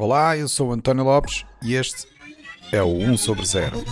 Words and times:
Olá, 0.00 0.36
eu 0.36 0.46
sou 0.46 0.70
António 0.70 1.02
Lopes 1.02 1.44
e 1.60 1.74
este 1.74 2.06
é 2.70 2.80
o 2.80 2.86
1 2.86 3.16
sobre 3.16 3.44
0. 3.44 3.84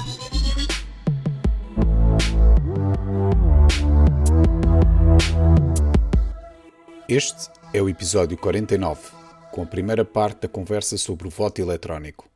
Este 7.09 7.51
é 7.75 7.83
o 7.83 7.89
episódio 7.89 8.39
49, 8.39 9.01
com 9.51 9.65
a 9.65 9.67
primeira 9.67 10.05
parte 10.05 10.43
da 10.43 10.49
conversa 10.49 10.97
sobre 10.97 11.27
o 11.27 11.31
voto 11.31 11.61
eletrónico. 11.61 12.31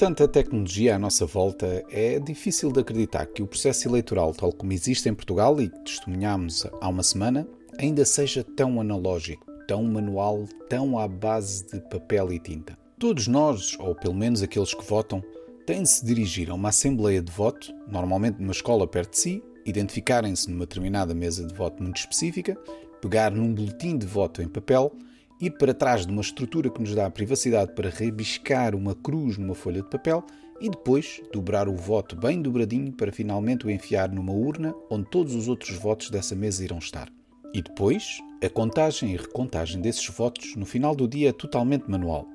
Tanta 0.00 0.26
tecnologia 0.26 0.96
à 0.96 0.98
nossa 0.98 1.26
volta, 1.26 1.84
é 1.90 2.18
difícil 2.18 2.72
de 2.72 2.80
acreditar 2.80 3.26
que 3.26 3.42
o 3.42 3.46
processo 3.46 3.86
eleitoral, 3.86 4.32
tal 4.32 4.50
como 4.50 4.72
existe 4.72 5.06
em 5.10 5.12
Portugal 5.12 5.60
e 5.60 5.68
que 5.68 5.78
testemunhámos 5.80 6.66
há 6.80 6.88
uma 6.88 7.02
semana, 7.02 7.46
ainda 7.78 8.02
seja 8.06 8.42
tão 8.42 8.80
analógico, 8.80 9.44
tão 9.68 9.84
manual, 9.84 10.46
tão 10.70 10.98
à 10.98 11.06
base 11.06 11.66
de 11.66 11.80
papel 11.90 12.32
e 12.32 12.38
tinta. 12.38 12.78
Todos 12.98 13.28
nós, 13.28 13.76
ou 13.78 13.94
pelo 13.94 14.14
menos 14.14 14.42
aqueles 14.42 14.72
que 14.72 14.82
votam, 14.82 15.22
têm 15.66 15.82
de 15.82 15.90
se 15.90 16.02
dirigir 16.02 16.50
a 16.50 16.54
uma 16.54 16.70
assembleia 16.70 17.20
de 17.20 17.30
voto, 17.30 17.70
normalmente 17.86 18.40
numa 18.40 18.52
escola 18.52 18.86
perto 18.86 19.10
de 19.10 19.18
si, 19.18 19.42
identificarem-se 19.66 20.50
numa 20.50 20.64
determinada 20.64 21.14
mesa 21.14 21.46
de 21.46 21.54
voto 21.54 21.82
muito 21.82 21.98
específica, 21.98 22.56
pegar 23.02 23.30
num 23.30 23.52
boletim 23.52 23.98
de 23.98 24.06
voto 24.06 24.40
em 24.40 24.48
papel 24.48 24.96
ir 25.40 25.52
para 25.52 25.72
trás 25.72 26.04
de 26.04 26.12
uma 26.12 26.20
estrutura 26.20 26.68
que 26.68 26.80
nos 26.80 26.94
dá 26.94 27.06
a 27.06 27.10
privacidade 27.10 27.72
para 27.74 27.88
rabiscar 27.88 28.74
uma 28.74 28.94
cruz 28.94 29.38
numa 29.38 29.54
folha 29.54 29.82
de 29.82 29.88
papel 29.88 30.22
e 30.60 30.68
depois 30.68 31.22
dobrar 31.32 31.68
o 31.68 31.74
voto 31.74 32.14
bem 32.14 32.42
dobradinho 32.42 32.92
para 32.92 33.10
finalmente 33.10 33.66
o 33.66 33.70
enfiar 33.70 34.10
numa 34.10 34.32
urna 34.32 34.74
onde 34.90 35.08
todos 35.08 35.34
os 35.34 35.48
outros 35.48 35.76
votos 35.76 36.10
dessa 36.10 36.34
mesa 36.34 36.62
irão 36.62 36.78
estar. 36.78 37.08
E 37.54 37.62
depois, 37.62 38.20
a 38.44 38.48
contagem 38.48 39.12
e 39.12 39.16
recontagem 39.16 39.80
desses 39.80 40.06
votos 40.08 40.54
no 40.54 40.66
final 40.66 40.94
do 40.94 41.08
dia 41.08 41.30
é 41.30 41.32
totalmente 41.32 41.90
manual. 41.90 42.28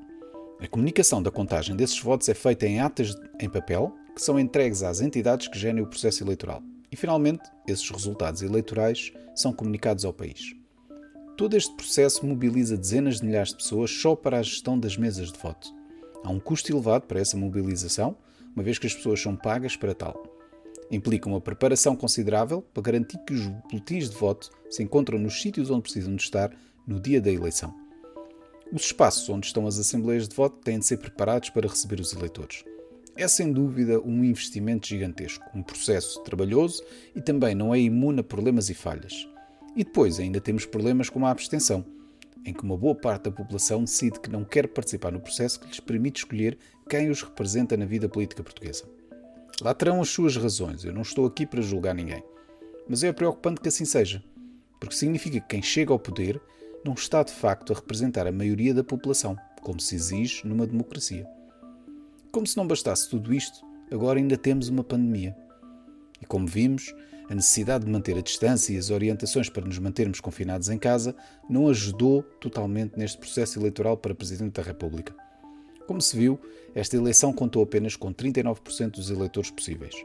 A 0.60 0.68
comunicação 0.68 1.22
da 1.22 1.30
contagem 1.30 1.76
desses 1.76 2.00
votos 2.00 2.28
é 2.28 2.34
feita 2.34 2.66
em 2.66 2.80
atas 2.80 3.16
em 3.40 3.50
papel 3.50 3.94
que 4.16 4.22
são 4.22 4.40
entregues 4.40 4.82
às 4.82 5.02
entidades 5.02 5.48
que 5.48 5.60
gerem 5.60 5.84
o 5.84 5.88
processo 5.88 6.24
eleitoral. 6.24 6.64
E 6.92 6.96
finalmente, 6.96 7.44
esses 7.68 7.90
resultados 7.90 8.42
eleitorais 8.42 9.12
são 9.36 9.54
comunicados 9.54 10.06
ao 10.06 10.14
país. 10.14 10.56
Todo 11.38 11.58
este 11.58 11.76
processo 11.76 12.26
mobiliza 12.26 12.78
dezenas 12.78 13.20
de 13.20 13.26
milhares 13.26 13.50
de 13.50 13.58
pessoas 13.58 13.92
só 13.92 14.16
para 14.16 14.40
a 14.40 14.42
gestão 14.42 14.80
das 14.80 14.96
mesas 14.96 15.34
de 15.34 15.38
voto. 15.38 15.68
Há 16.24 16.30
um 16.30 16.40
custo 16.40 16.72
elevado 16.72 17.08
para 17.08 17.20
essa 17.20 17.36
mobilização, 17.36 18.16
uma 18.56 18.64
vez 18.64 18.80
que 18.80 18.88
as 18.88 18.94
pessoas 18.94 19.22
são 19.22 19.36
pagas 19.36 19.76
para 19.76 19.94
tal. 19.94 20.24
Implica 20.90 21.28
uma 21.28 21.42
preparação 21.42 21.94
considerável 21.94 22.62
para 22.62 22.84
garantir 22.84 23.18
que 23.26 23.34
os 23.34 23.48
boletins 23.48 24.10
de 24.10 24.16
voto 24.16 24.50
se 24.70 24.82
encontram 24.82 25.20
nos 25.20 25.42
sítios 25.42 25.70
onde 25.70 25.82
precisam 25.82 26.16
de 26.16 26.24
estar 26.24 26.56
no 26.88 27.02
dia 27.02 27.20
da 27.20 27.32
eleição. 27.32 27.76
Os 28.72 28.84
espaços 28.84 29.28
onde 29.28 29.46
estão 29.46 29.68
as 29.68 29.78
assembleias 29.78 30.30
de 30.30 30.36
voto 30.36 30.62
têm 30.64 30.80
de 30.80 30.86
ser 30.86 30.98
preparados 30.98 31.50
para 31.50 31.68
receber 31.68 32.00
os 32.00 32.14
eleitores. 32.14 32.64
É 33.18 33.28
sem 33.28 33.52
dúvida 33.52 34.00
um 34.00 34.24
investimento 34.24 34.88
gigantesco, 34.88 35.46
um 35.54 35.62
processo 35.62 36.24
trabalhoso 36.24 36.82
e 37.14 37.20
também 37.20 37.54
não 37.54 37.76
é 37.76 37.80
imune 37.80 38.22
a 38.22 38.24
problemas 38.24 38.70
e 38.70 38.74
falhas. 38.74 39.28
E 39.76 39.84
depois 39.84 40.20
ainda 40.20 40.40
temos 40.40 40.66
problemas 40.66 41.10
como 41.10 41.26
a 41.26 41.32
abstenção, 41.32 41.86
em 42.46 42.54
que 42.54 42.64
uma 42.64 42.78
boa 42.78 42.96
parte 42.96 43.24
da 43.24 43.32
população 43.32 43.84
decide 43.84 44.20
que 44.20 44.30
não 44.30 44.46
quer 44.46 44.68
participar 44.68 45.12
no 45.12 45.20
processo 45.20 45.60
que 45.60 45.68
lhes 45.68 45.80
permite 45.80 46.20
escolher 46.20 46.58
quem 46.90 47.10
os 47.10 47.22
representa 47.22 47.76
na 47.76 47.86
vida 47.86 48.08
política 48.08 48.44
portuguesa. 48.44 48.86
Lá 49.62 49.74
terão 49.74 50.02
as 50.02 50.10
suas 50.10 50.38
razões, 50.38 50.84
eu 50.84 50.94
não 50.94 51.02
estou 51.02 51.26
aqui 51.26 51.46
para 51.46 51.62
julgar 51.62 51.96
ninguém. 51.96 52.24
Mas 52.88 53.04
é 53.04 53.12
preocupante 53.12 53.62
que 53.62 53.68
assim 53.68 53.86
seja, 53.86 54.24
porque 54.80 54.96
significa 54.96 55.40
que 55.40 55.48
quem 55.48 55.62
chega 55.62 55.92
ao 55.92 56.00
poder 56.00 56.40
não 56.86 56.94
está 56.94 57.24
de 57.24 57.34
facto 57.34 57.74
a 57.74 57.76
representar 57.76 58.28
a 58.28 58.32
maioria 58.32 58.74
da 58.74 58.84
população, 58.84 59.36
como 59.62 59.80
se 59.80 59.96
exige 59.96 60.48
numa 60.48 60.68
democracia. 60.68 61.28
Como 62.32 62.46
se 62.46 62.56
não 62.56 62.68
bastasse 62.68 63.10
tudo 63.10 63.34
isto, 63.34 63.66
agora 63.92 64.20
ainda 64.20 64.38
temos 64.38 64.70
uma 64.70 64.84
pandemia. 64.84 65.36
E 66.22 66.26
como 66.26 66.46
vimos, 66.46 66.94
a 67.30 67.36
necessidade 67.36 67.86
de 67.86 67.92
manter 67.92 68.18
a 68.18 68.22
distância 68.22 68.74
e 68.74 68.78
as 68.78 68.90
orientações 68.90 69.50
para 69.50 69.66
nos 69.66 69.80
mantermos 69.80 70.20
confinados 70.20 70.70
em 70.70 70.78
casa 70.78 71.16
não 71.50 71.68
ajudou 71.68 72.24
totalmente 72.40 72.98
neste 72.98 73.18
processo 73.18 73.60
eleitoral 73.60 73.98
para 73.98 74.14
Presidente 74.14 74.54
da 74.54 74.62
República. 74.62 75.16
Como 75.88 76.02
se 76.02 76.18
viu, 76.18 76.40
esta 76.74 76.98
eleição 76.98 77.32
contou 77.32 77.64
apenas 77.64 77.96
com 77.96 78.14
39% 78.14 78.92
dos 78.92 79.10
eleitores 79.10 79.52
possíveis. 79.52 79.96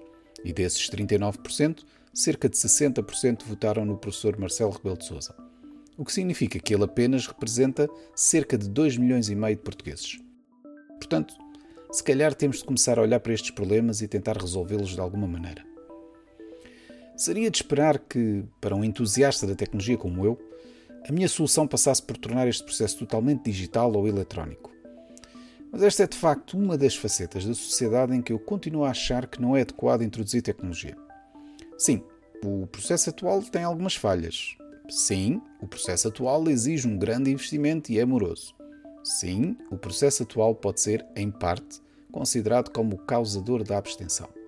E 0.44 0.52
desses 0.52 0.88
39%, 0.88 1.84
cerca 2.12 2.48
de 2.48 2.56
60% 2.56 3.44
votaram 3.44 3.84
no 3.84 3.96
professor 3.96 4.38
Marcelo 4.38 4.72
Rebelo 4.72 4.96
de 4.96 5.04
Sousa. 5.04 5.34
O 5.96 6.04
que 6.04 6.12
significa 6.12 6.58
que 6.58 6.74
ele 6.74 6.84
apenas 6.84 7.26
representa 7.26 7.88
cerca 8.14 8.56
de 8.56 8.68
2 8.68 8.96
milhões 8.96 9.28
e 9.28 9.34
meio 9.34 9.56
de 9.56 9.62
portugueses. 9.62 10.18
Portanto, 10.98 11.34
se 11.92 12.02
calhar 12.02 12.34
temos 12.34 12.58
de 12.58 12.64
começar 12.64 12.98
a 12.98 13.02
olhar 13.02 13.20
para 13.20 13.32
estes 13.32 13.50
problemas 13.50 14.00
e 14.00 14.08
tentar 14.08 14.36
resolvê-los 14.36 14.90
de 14.90 15.00
alguma 15.00 15.26
maneira. 15.26 15.69
Seria 17.20 17.50
de 17.50 17.58
esperar 17.58 17.98
que, 17.98 18.42
para 18.62 18.74
um 18.74 18.82
entusiasta 18.82 19.46
da 19.46 19.54
tecnologia 19.54 19.98
como 19.98 20.24
eu, 20.24 20.38
a 21.06 21.12
minha 21.12 21.28
solução 21.28 21.68
passasse 21.68 22.02
por 22.02 22.16
tornar 22.16 22.48
este 22.48 22.64
processo 22.64 22.96
totalmente 22.96 23.42
digital 23.44 23.92
ou 23.92 24.08
eletrónico. 24.08 24.72
Mas 25.70 25.82
esta 25.82 26.04
é 26.04 26.06
de 26.06 26.16
facto 26.16 26.56
uma 26.56 26.78
das 26.78 26.96
facetas 26.96 27.44
da 27.44 27.52
sociedade 27.52 28.16
em 28.16 28.22
que 28.22 28.32
eu 28.32 28.38
continuo 28.38 28.84
a 28.84 28.90
achar 28.90 29.26
que 29.26 29.38
não 29.38 29.54
é 29.54 29.60
adequado 29.60 30.00
introduzir 30.00 30.40
tecnologia. 30.40 30.96
Sim, 31.76 32.02
o 32.42 32.66
processo 32.66 33.10
atual 33.10 33.42
tem 33.42 33.64
algumas 33.64 33.94
falhas. 33.94 34.56
Sim, 34.88 35.42
o 35.60 35.68
processo 35.68 36.08
atual 36.08 36.48
exige 36.48 36.88
um 36.88 36.96
grande 36.96 37.30
investimento 37.30 37.92
e 37.92 37.98
é 37.98 38.04
moroso. 38.06 38.54
Sim, 39.04 39.58
o 39.70 39.76
processo 39.76 40.22
atual 40.22 40.54
pode 40.54 40.80
ser, 40.80 41.04
em 41.14 41.30
parte, 41.30 41.82
considerado 42.10 42.70
como 42.70 42.96
o 42.96 42.98
causador 42.98 43.62
da 43.62 43.76
abstenção. 43.76 44.39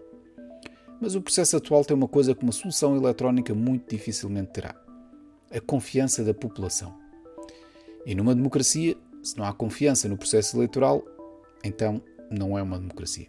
Mas 1.03 1.17
o 1.17 1.21
processo 1.21 1.57
atual 1.57 1.85
tem 1.85 1.97
uma 1.97 2.07
coisa 2.07 2.33
que 2.33 2.45
uma 2.45 2.53
solução 2.53 2.95
eletrónica 2.95 3.53
muito 3.53 3.91
dificilmente 3.91 4.53
terá: 4.53 4.81
a 5.51 5.61
confiança 5.61 6.23
da 6.23 6.33
população. 6.33 6.95
E 8.07 8.15
numa 8.15 8.37
democracia, 8.37 8.97
se 9.21 9.37
não 9.37 9.45
há 9.45 9.53
confiança 9.53 10.09
no 10.09 10.17
processo 10.17 10.57
eleitoral, 10.57 11.05
então 11.65 12.01
não 12.31 12.57
é 12.57 12.63
uma 12.63 12.79
democracia. 12.79 13.27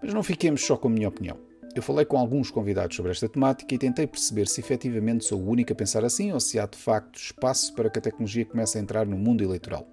Mas 0.00 0.14
não 0.14 0.22
fiquemos 0.22 0.64
só 0.64 0.76
com 0.76 0.86
a 0.86 0.90
minha 0.92 1.08
opinião. 1.08 1.36
Eu 1.74 1.82
falei 1.82 2.04
com 2.04 2.16
alguns 2.16 2.48
convidados 2.48 2.94
sobre 2.94 3.10
esta 3.10 3.28
temática 3.28 3.74
e 3.74 3.78
tentei 3.78 4.06
perceber 4.06 4.46
se 4.46 4.60
efetivamente 4.60 5.24
sou 5.24 5.40
o 5.40 5.50
único 5.50 5.72
a 5.72 5.76
pensar 5.76 6.04
assim 6.04 6.30
ou 6.30 6.38
se 6.38 6.60
há 6.60 6.66
de 6.66 6.78
facto 6.78 7.16
espaço 7.16 7.74
para 7.74 7.90
que 7.90 7.98
a 7.98 8.02
tecnologia 8.02 8.44
comece 8.44 8.78
a 8.78 8.80
entrar 8.80 9.04
no 9.04 9.18
mundo 9.18 9.42
eleitoral. 9.42 9.84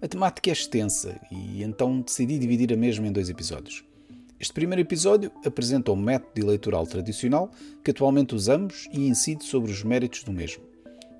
A 0.00 0.08
temática 0.08 0.48
é 0.48 0.52
extensa 0.54 1.20
e 1.30 1.62
então 1.62 2.00
decidi 2.00 2.38
dividir 2.38 2.72
a 2.72 2.76
mesma 2.76 3.06
em 3.06 3.12
dois 3.12 3.28
episódios. 3.28 3.87
Este 4.40 4.52
primeiro 4.52 4.80
episódio 4.80 5.32
apresenta 5.44 5.90
o 5.90 5.96
método 5.96 6.40
eleitoral 6.40 6.86
tradicional 6.86 7.50
que 7.82 7.90
atualmente 7.90 8.36
usamos 8.36 8.88
e 8.92 9.08
incide 9.08 9.42
sobre 9.42 9.72
os 9.72 9.82
méritos 9.82 10.22
do 10.22 10.30
mesmo. 10.30 10.62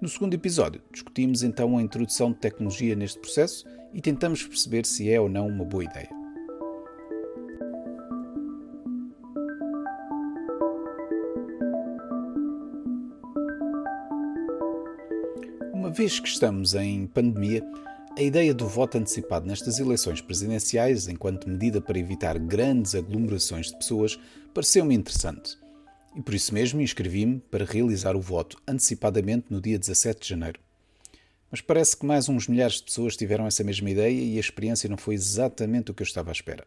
No 0.01 0.09
segundo 0.09 0.35
episódio, 0.35 0.81
discutimos 0.93 1.43
então 1.43 1.77
a 1.77 1.83
introdução 1.83 2.31
de 2.31 2.39
tecnologia 2.39 2.95
neste 2.95 3.19
processo 3.19 3.67
e 3.93 4.01
tentamos 4.01 4.45
perceber 4.45 4.87
se 4.87 5.11
é 5.11 5.21
ou 5.21 5.29
não 5.29 5.49
uma 5.49 5.65
boa 5.65 5.83
ideia. 5.83 6.09
Uma 15.73 15.91
vez 15.91 16.21
que 16.21 16.29
estamos 16.29 16.75
em 16.75 17.09
pandemia, 17.09 17.65
a 18.19 18.23
ideia 18.23 18.53
do 18.53 18.67
voto 18.67 18.99
antecipado 18.99 19.47
nestas 19.47 19.79
eleições 19.79 20.21
presidenciais, 20.21 21.07
enquanto 21.07 21.49
medida 21.49 21.81
para 21.81 22.01
evitar 22.01 22.37
grandes 22.37 22.97
aglomerações 22.97 23.69
de 23.69 23.77
pessoas, 23.77 24.19
pareceu-me 24.53 24.93
interessante. 24.93 25.57
E 26.17 26.21
por 26.21 26.35
isso 26.35 26.53
mesmo 26.53 26.81
inscrevi-me 26.81 27.39
para 27.39 27.65
realizar 27.65 28.17
o 28.17 28.21
voto 28.21 28.61
antecipadamente 28.67 29.47
no 29.51 29.61
dia 29.61 29.79
17 29.79 30.21
de 30.21 30.29
janeiro. 30.31 30.59
Mas 31.49 31.61
parece 31.61 31.97
que 31.97 32.05
mais 32.05 32.29
uns 32.29 32.49
milhares 32.49 32.79
de 32.79 32.83
pessoas 32.83 33.17
tiveram 33.17 33.47
essa 33.47 33.63
mesma 33.63 33.89
ideia 33.89 34.21
e 34.21 34.37
a 34.37 34.41
experiência 34.41 34.91
não 34.91 34.97
foi 34.97 35.15
exatamente 35.15 35.93
o 35.93 35.95
que 35.95 36.03
eu 36.03 36.07
estava 36.07 36.31
à 36.31 36.33
espera. 36.33 36.67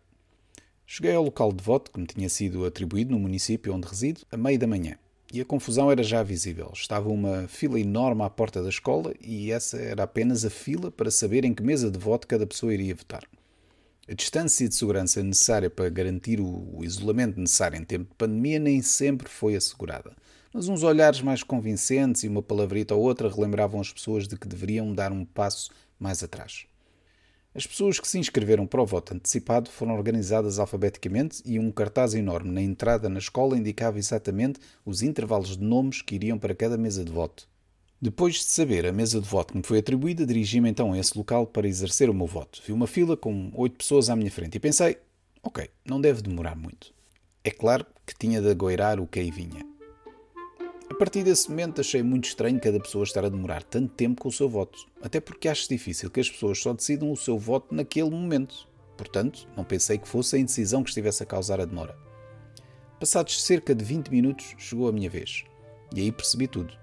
Cheguei 0.88 1.14
ao 1.14 1.24
local 1.26 1.52
de 1.52 1.62
voto 1.62 1.92
que 1.92 2.00
me 2.00 2.08
tinha 2.08 2.30
sido 2.30 2.66
atribuído 2.66 3.12
no 3.12 3.20
município 3.20 3.74
onde 3.74 3.90
resido 3.90 4.22
a 4.32 4.38
meio 4.38 4.58
da 4.58 4.68
manhã. 4.68 4.98
E 5.34 5.40
a 5.40 5.46
confusão 5.46 5.90
era 5.90 6.04
já 6.04 6.22
visível. 6.22 6.72
Estava 6.74 7.08
uma 7.08 7.48
fila 7.48 7.80
enorme 7.80 8.22
à 8.24 8.30
porta 8.30 8.62
da 8.62 8.68
escola 8.68 9.14
e 9.22 9.50
essa 9.50 9.78
era 9.78 10.04
apenas 10.04 10.44
a 10.44 10.50
fila 10.50 10.92
para 10.92 11.10
saber 11.10 11.46
em 11.46 11.54
que 11.54 11.64
mesa 11.64 11.90
de 11.90 11.98
voto 11.98 12.28
cada 12.28 12.46
pessoa 12.46 12.74
iria 12.74 12.94
votar. 12.94 13.24
A 14.10 14.14
distância 14.14 14.68
de 14.68 14.76
segurança 14.76 15.24
necessária 15.24 15.70
para 15.70 15.88
garantir 15.88 16.42
o 16.42 16.84
isolamento 16.84 17.40
necessário 17.40 17.78
em 17.78 17.86
tempo 17.86 18.10
de 18.10 18.16
pandemia 18.16 18.60
nem 18.60 18.82
sempre 18.82 19.30
foi 19.30 19.56
assegurada. 19.56 20.12
Mas 20.54 20.68
uns 20.68 20.84
olhares 20.84 21.22
mais 21.22 21.44
convincentes 21.44 22.26
e 22.26 22.28
uma 22.28 22.44
palavrita 22.44 22.94
ou 22.94 23.02
outra 23.02 23.30
relembravam 23.30 23.80
as 23.80 23.94
pessoas 23.94 24.28
de 24.28 24.36
que 24.36 24.50
deveriam 24.50 24.94
dar 24.94 25.14
um 25.14 25.24
passo 25.24 25.72
mais 25.98 26.22
atrás. 26.22 26.66
As 27.54 27.68
pessoas 27.68 28.00
que 28.00 28.08
se 28.08 28.18
inscreveram 28.18 28.66
para 28.66 28.82
o 28.82 28.86
voto 28.86 29.14
antecipado 29.14 29.70
foram 29.70 29.94
organizadas 29.94 30.58
alfabeticamente 30.58 31.42
e 31.46 31.60
um 31.60 31.70
cartaz 31.70 32.14
enorme 32.14 32.50
na 32.50 32.62
entrada 32.62 33.10
na 33.10 33.20
escola 33.20 33.58
indicava 33.58 34.00
exatamente 34.00 34.60
os 34.86 35.02
intervalos 35.02 35.58
de 35.58 35.64
nomes 35.64 36.02
que 36.02 36.16
iriam 36.16 36.40
para 36.40 36.56
cada 36.56 36.78
mesa 36.78 37.04
de 37.04 37.12
voto. 37.12 37.50
Depois 38.02 38.36
de 38.36 38.44
saber 38.44 38.86
a 38.86 38.94
mesa 38.94 39.20
de 39.20 39.28
voto 39.28 39.52
que 39.52 39.58
me 39.58 39.64
foi 39.64 39.80
atribuída, 39.80 40.26
dirigi-me 40.26 40.70
então 40.70 40.94
a 40.94 40.98
esse 40.98 41.18
local 41.18 41.46
para 41.46 41.68
exercer 41.68 42.10
o 42.10 42.14
meu 42.14 42.26
voto. 42.26 42.62
Vi 42.66 42.72
uma 42.72 42.88
fila 42.88 43.18
com 43.18 43.52
oito 43.54 43.76
pessoas 43.76 44.10
à 44.10 44.16
minha 44.16 44.32
frente 44.32 44.56
e 44.56 44.60
pensei: 44.60 44.98
ok, 45.44 45.70
não 45.86 46.00
deve 46.00 46.22
demorar 46.22 46.56
muito. 46.56 46.94
É 47.44 47.52
claro 47.52 47.86
que 48.06 48.16
tinha 48.18 48.42
de 48.42 48.50
agoirar 48.50 49.00
o 49.00 49.06
que 49.06 49.20
aí 49.20 49.30
vinha. 49.30 49.71
A 50.92 50.94
partir 50.94 51.24
desse 51.24 51.50
momento 51.50 51.80
achei 51.80 52.04
muito 52.04 52.26
estranho 52.26 52.60
cada 52.60 52.78
pessoa 52.78 53.06
estar 53.06 53.24
a 53.24 53.30
demorar 53.30 53.64
tanto 53.64 53.94
tempo 53.94 54.24
com 54.24 54.28
o 54.28 54.32
seu 54.32 54.50
voto, 54.50 54.78
até 55.02 55.22
porque 55.22 55.48
acho 55.48 55.70
difícil 55.70 56.12
que 56.12 56.20
as 56.20 56.30
pessoas 56.30 56.60
só 56.60 56.74
decidam 56.74 57.10
o 57.10 57.16
seu 57.16 57.40
voto 57.40 57.74
naquele 57.74 58.10
momento. 58.10 58.68
Portanto, 58.98 59.48
não 59.56 59.64
pensei 59.64 59.98
que 59.98 60.08
fosse 60.08 60.36
a 60.36 60.40
indecisão 60.40 60.84
que 60.84 60.90
estivesse 60.90 61.24
a 61.24 61.26
causar 61.26 61.62
a 61.62 61.66
demora. 61.66 61.98
Passados 63.00 63.42
cerca 63.42 63.74
de 63.74 63.86
20 63.86 64.10
minutos, 64.10 64.54
chegou 64.58 64.90
a 64.90 64.92
minha 64.92 65.10
vez. 65.10 65.46
E 65.96 66.02
aí 66.02 66.12
percebi 66.12 66.46
tudo. 66.46 66.74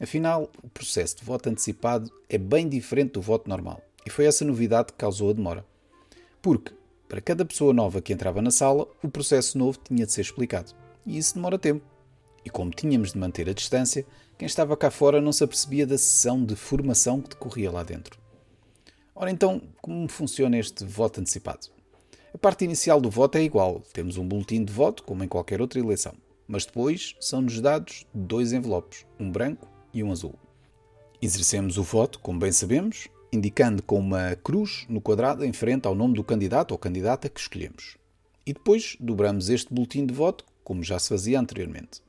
Afinal, 0.00 0.50
o 0.62 0.70
processo 0.70 1.18
de 1.18 1.24
voto 1.24 1.50
antecipado 1.50 2.10
é 2.30 2.38
bem 2.38 2.66
diferente 2.66 3.12
do 3.12 3.20
voto 3.20 3.50
normal. 3.50 3.82
E 4.06 4.08
foi 4.08 4.24
essa 4.24 4.46
novidade 4.46 4.92
que 4.92 4.98
causou 4.98 5.28
a 5.28 5.34
demora. 5.34 5.64
Porque, 6.40 6.72
para 7.06 7.20
cada 7.20 7.44
pessoa 7.44 7.74
nova 7.74 8.00
que 8.00 8.14
entrava 8.14 8.40
na 8.40 8.50
sala, 8.50 8.88
o 9.02 9.10
processo 9.10 9.58
novo 9.58 9.78
tinha 9.84 10.06
de 10.06 10.12
ser 10.12 10.22
explicado. 10.22 10.72
E 11.04 11.18
isso 11.18 11.34
demora 11.34 11.58
tempo 11.58 11.95
e 12.46 12.48
como 12.48 12.70
tínhamos 12.70 13.12
de 13.12 13.18
manter 13.18 13.48
a 13.48 13.52
distância, 13.52 14.06
quem 14.38 14.46
estava 14.46 14.76
cá 14.76 14.88
fora 14.88 15.20
não 15.20 15.32
se 15.32 15.42
apercebia 15.42 15.84
da 15.84 15.98
sessão 15.98 16.44
de 16.44 16.54
formação 16.54 17.20
que 17.20 17.30
decorria 17.30 17.72
lá 17.72 17.82
dentro. 17.82 18.20
Ora 19.16 19.32
então, 19.32 19.60
como 19.82 20.08
funciona 20.08 20.56
este 20.56 20.84
voto 20.84 21.20
antecipado? 21.20 21.66
A 22.32 22.38
parte 22.38 22.64
inicial 22.64 23.00
do 23.00 23.10
voto 23.10 23.36
é 23.36 23.42
igual, 23.42 23.82
temos 23.92 24.16
um 24.16 24.28
boletim 24.28 24.64
de 24.64 24.72
voto, 24.72 25.02
como 25.02 25.24
em 25.24 25.28
qualquer 25.28 25.60
outra 25.60 25.80
eleição, 25.80 26.14
mas 26.46 26.64
depois 26.64 27.16
são-nos 27.20 27.60
dados 27.60 28.06
dois 28.14 28.52
envelopes, 28.52 29.04
um 29.18 29.28
branco 29.28 29.68
e 29.92 30.04
um 30.04 30.12
azul. 30.12 30.34
Exercemos 31.20 31.78
o 31.78 31.82
voto, 31.82 32.20
como 32.20 32.38
bem 32.38 32.52
sabemos, 32.52 33.08
indicando 33.32 33.82
com 33.82 33.98
uma 33.98 34.36
cruz 34.36 34.86
no 34.88 35.00
quadrado 35.00 35.44
em 35.44 35.52
frente 35.52 35.88
ao 35.88 35.96
nome 35.96 36.14
do 36.14 36.22
candidato 36.22 36.70
ou 36.70 36.78
candidata 36.78 37.28
que 37.28 37.40
escolhemos. 37.40 37.96
E 38.46 38.52
depois 38.52 38.96
dobramos 39.00 39.48
este 39.48 39.74
boletim 39.74 40.06
de 40.06 40.14
voto, 40.14 40.44
como 40.62 40.84
já 40.84 40.96
se 41.00 41.08
fazia 41.08 41.40
anteriormente. 41.40 42.05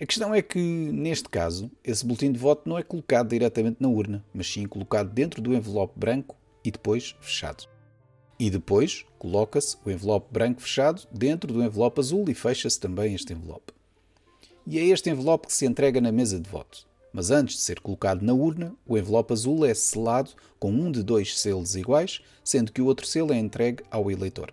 A 0.00 0.06
questão 0.06 0.32
é 0.32 0.40
que, 0.40 0.60
neste 0.60 1.28
caso, 1.28 1.68
esse 1.82 2.06
boletim 2.06 2.30
de 2.30 2.38
voto 2.38 2.68
não 2.68 2.78
é 2.78 2.84
colocado 2.84 3.30
diretamente 3.30 3.78
na 3.80 3.88
urna, 3.88 4.24
mas 4.32 4.46
sim 4.46 4.64
colocado 4.64 5.12
dentro 5.12 5.42
do 5.42 5.52
envelope 5.52 5.98
branco 5.98 6.36
e 6.64 6.70
depois 6.70 7.16
fechado. 7.20 7.64
E 8.38 8.48
depois 8.48 9.04
coloca-se 9.18 9.76
o 9.84 9.90
envelope 9.90 10.32
branco 10.32 10.62
fechado 10.62 11.02
dentro 11.10 11.52
do 11.52 11.64
envelope 11.64 11.98
azul 11.98 12.24
e 12.28 12.34
fecha-se 12.34 12.78
também 12.78 13.12
este 13.12 13.32
envelope. 13.32 13.72
E 14.64 14.78
é 14.78 14.84
este 14.84 15.10
envelope 15.10 15.48
que 15.48 15.52
se 15.52 15.66
entrega 15.66 16.00
na 16.00 16.12
mesa 16.12 16.38
de 16.38 16.48
voto. 16.48 16.86
Mas 17.12 17.32
antes 17.32 17.56
de 17.56 17.62
ser 17.62 17.80
colocado 17.80 18.22
na 18.22 18.32
urna, 18.32 18.76
o 18.86 18.96
envelope 18.96 19.32
azul 19.32 19.66
é 19.66 19.74
selado 19.74 20.30
com 20.60 20.70
um 20.70 20.92
de 20.92 21.02
dois 21.02 21.36
selos 21.40 21.74
iguais, 21.74 22.20
sendo 22.44 22.70
que 22.70 22.80
o 22.80 22.86
outro 22.86 23.04
selo 23.04 23.32
é 23.32 23.36
entregue 23.36 23.82
ao 23.90 24.08
eleitor. 24.12 24.52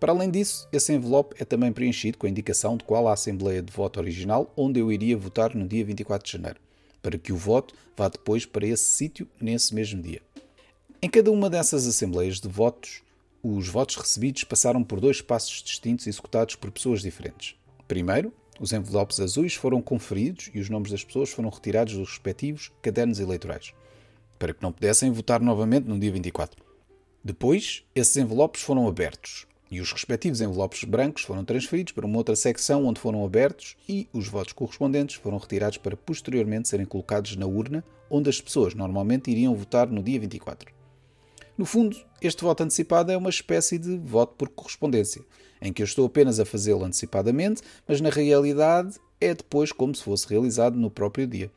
Para 0.00 0.12
além 0.12 0.30
disso, 0.30 0.68
esse 0.72 0.92
envelope 0.92 1.36
é 1.38 1.44
também 1.44 1.72
preenchido 1.72 2.18
com 2.18 2.26
a 2.26 2.30
indicação 2.30 2.76
de 2.76 2.84
qual 2.84 3.08
a 3.08 3.12
Assembleia 3.12 3.62
de 3.62 3.72
Voto 3.72 4.00
original 4.00 4.52
onde 4.56 4.80
eu 4.80 4.92
iria 4.92 5.16
votar 5.16 5.54
no 5.54 5.66
dia 5.66 5.84
24 5.84 6.26
de 6.26 6.32
janeiro, 6.32 6.60
para 7.00 7.16
que 7.16 7.32
o 7.32 7.36
voto 7.36 7.74
vá 7.96 8.08
depois 8.08 8.44
para 8.44 8.66
esse 8.66 8.84
sítio 8.84 9.26
nesse 9.40 9.74
mesmo 9.74 10.02
dia. 10.02 10.20
Em 11.00 11.08
cada 11.08 11.30
uma 11.30 11.48
dessas 11.48 11.86
assembleias 11.86 12.40
de 12.40 12.48
votos, 12.48 13.02
os 13.42 13.68
votos 13.68 13.96
recebidos 13.96 14.42
passaram 14.44 14.82
por 14.82 15.00
dois 15.00 15.20
passos 15.20 15.62
distintos 15.62 16.06
executados 16.06 16.56
por 16.56 16.70
pessoas 16.70 17.00
diferentes. 17.02 17.54
Primeiro, 17.86 18.32
os 18.58 18.72
envelopes 18.72 19.20
azuis 19.20 19.54
foram 19.54 19.82
conferidos 19.82 20.50
e 20.54 20.60
os 20.60 20.68
nomes 20.68 20.90
das 20.90 21.04
pessoas 21.04 21.30
foram 21.30 21.50
retirados 21.50 21.94
dos 21.94 22.08
respectivos 22.08 22.72
cadernos 22.82 23.20
eleitorais, 23.20 23.72
para 24.38 24.54
que 24.54 24.62
não 24.62 24.72
pudessem 24.72 25.10
votar 25.10 25.40
novamente 25.40 25.86
no 25.86 25.98
dia 25.98 26.12
24. 26.12 26.62
Depois, 27.22 27.84
esses 27.94 28.16
envelopes 28.16 28.62
foram 28.62 28.86
abertos 28.88 29.46
e 29.70 29.80
os 29.80 29.92
respectivos 29.92 30.40
envelopes 30.40 30.84
brancos 30.84 31.22
foram 31.22 31.44
transferidos 31.44 31.92
para 31.92 32.06
uma 32.06 32.18
outra 32.18 32.36
secção 32.36 32.84
onde 32.86 33.00
foram 33.00 33.24
abertos 33.24 33.76
e 33.88 34.08
os 34.12 34.28
votos 34.28 34.52
correspondentes 34.52 35.16
foram 35.16 35.38
retirados 35.38 35.78
para 35.78 35.96
posteriormente 35.96 36.68
serem 36.68 36.86
colocados 36.86 37.36
na 37.36 37.46
urna 37.46 37.84
onde 38.10 38.30
as 38.30 38.40
pessoas 38.40 38.74
normalmente 38.74 39.30
iriam 39.30 39.54
votar 39.54 39.88
no 39.88 40.02
dia 40.02 40.20
24. 40.20 40.72
No 41.56 41.64
fundo, 41.64 41.96
este 42.20 42.42
voto 42.42 42.62
antecipado 42.62 43.12
é 43.12 43.16
uma 43.16 43.30
espécie 43.30 43.78
de 43.78 43.96
voto 43.98 44.34
por 44.36 44.48
correspondência, 44.48 45.22
em 45.62 45.72
que 45.72 45.82
eu 45.82 45.84
estou 45.84 46.06
apenas 46.06 46.40
a 46.40 46.44
fazê-lo 46.44 46.84
antecipadamente, 46.84 47.62
mas 47.86 48.00
na 48.00 48.10
realidade 48.10 48.96
é 49.20 49.32
depois 49.32 49.70
como 49.70 49.94
se 49.94 50.02
fosse 50.02 50.28
realizado 50.28 50.76
no 50.76 50.90
próprio 50.90 51.26
dia. 51.26 51.50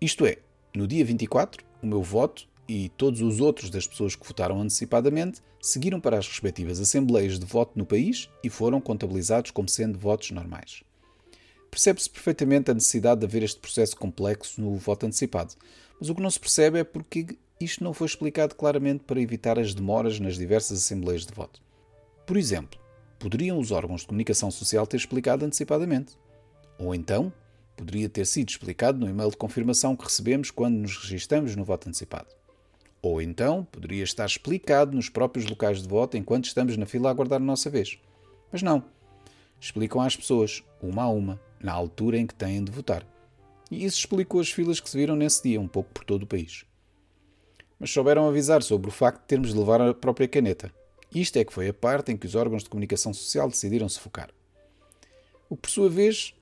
Isto 0.00 0.26
é, 0.26 0.38
no 0.74 0.86
dia 0.86 1.04
24, 1.04 1.64
o 1.80 1.86
meu 1.86 2.02
voto 2.02 2.48
e 2.68 2.88
todos 2.90 3.20
os 3.20 3.40
outros 3.40 3.70
das 3.70 3.86
pessoas 3.86 4.16
que 4.16 4.26
votaram 4.26 4.60
antecipadamente 4.60 5.40
seguiram 5.60 6.00
para 6.00 6.18
as 6.18 6.26
respectivas 6.26 6.80
assembleias 6.80 7.38
de 7.38 7.46
voto 7.46 7.72
no 7.76 7.86
país 7.86 8.28
e 8.42 8.50
foram 8.50 8.80
contabilizados 8.80 9.50
como 9.50 9.68
sendo 9.68 9.98
votos 9.98 10.30
normais. 10.30 10.82
Percebe-se 11.70 12.08
perfeitamente 12.08 12.70
a 12.70 12.74
necessidade 12.74 13.20
de 13.20 13.26
haver 13.26 13.42
este 13.42 13.60
processo 13.60 13.96
complexo 13.96 14.60
no 14.60 14.76
voto 14.76 15.06
antecipado, 15.06 15.54
mas 16.00 16.08
o 16.08 16.14
que 16.14 16.22
não 16.22 16.30
se 16.30 16.40
percebe 16.40 16.78
é 16.78 16.84
porque 16.84 17.36
isto 17.60 17.82
não 17.82 17.94
foi 17.94 18.06
explicado 18.06 18.54
claramente 18.54 19.04
para 19.04 19.20
evitar 19.20 19.58
as 19.58 19.74
demoras 19.74 20.20
nas 20.20 20.36
diversas 20.36 20.78
assembleias 20.78 21.24
de 21.24 21.32
voto. 21.32 21.60
Por 22.26 22.36
exemplo, 22.36 22.78
poderiam 23.18 23.58
os 23.58 23.70
órgãos 23.70 24.02
de 24.02 24.08
comunicação 24.08 24.50
social 24.50 24.86
ter 24.86 24.96
explicado 24.96 25.44
antecipadamente. 25.44 26.18
Ou 26.78 26.94
então, 26.94 27.32
poderia 27.76 28.08
ter 28.08 28.26
sido 28.26 28.48
explicado 28.48 28.98
no 28.98 29.08
e-mail 29.08 29.30
de 29.30 29.36
confirmação 29.36 29.96
que 29.96 30.04
recebemos 30.04 30.50
quando 30.50 30.76
nos 30.76 30.96
registramos 30.96 31.56
no 31.56 31.64
voto 31.64 31.88
antecipado. 31.88 32.28
Ou 33.06 33.22
então 33.22 33.62
poderia 33.70 34.02
estar 34.02 34.26
explicado 34.26 34.96
nos 34.96 35.08
próprios 35.08 35.46
locais 35.46 35.80
de 35.80 35.88
voto 35.88 36.16
enquanto 36.16 36.46
estamos 36.46 36.76
na 36.76 36.86
fila 36.86 37.08
a 37.08 37.12
aguardar 37.12 37.40
a 37.40 37.44
nossa 37.44 37.70
vez. 37.70 38.00
Mas 38.50 38.62
não. 38.62 38.82
Explicam 39.60 40.00
às 40.00 40.16
pessoas, 40.16 40.64
uma 40.82 41.04
a 41.04 41.08
uma, 41.08 41.40
na 41.60 41.72
altura 41.72 42.18
em 42.18 42.26
que 42.26 42.34
têm 42.34 42.64
de 42.64 42.72
votar. 42.72 43.06
E 43.70 43.84
isso 43.84 44.00
explicou 44.00 44.40
as 44.40 44.50
filas 44.50 44.80
que 44.80 44.90
se 44.90 44.96
viram 44.96 45.14
nesse 45.14 45.40
dia, 45.40 45.60
um 45.60 45.68
pouco 45.68 45.88
por 45.90 46.04
todo 46.04 46.24
o 46.24 46.26
país. 46.26 46.64
Mas 47.78 47.92
souberam 47.92 48.28
avisar 48.28 48.60
sobre 48.60 48.88
o 48.88 48.92
facto 48.92 49.20
de 49.20 49.28
termos 49.28 49.52
de 49.52 49.58
levar 49.58 49.80
a 49.80 49.94
própria 49.94 50.26
caneta. 50.26 50.72
Isto 51.14 51.36
é 51.36 51.44
que 51.44 51.52
foi 51.52 51.68
a 51.68 51.74
parte 51.74 52.10
em 52.10 52.16
que 52.16 52.26
os 52.26 52.34
órgãos 52.34 52.64
de 52.64 52.68
comunicação 52.68 53.14
social 53.14 53.48
decidiram 53.48 53.88
se 53.88 54.00
focar. 54.00 54.30
O 55.48 55.54
que, 55.54 55.62
por 55.62 55.70
sua 55.70 55.88
vez, 55.88 56.34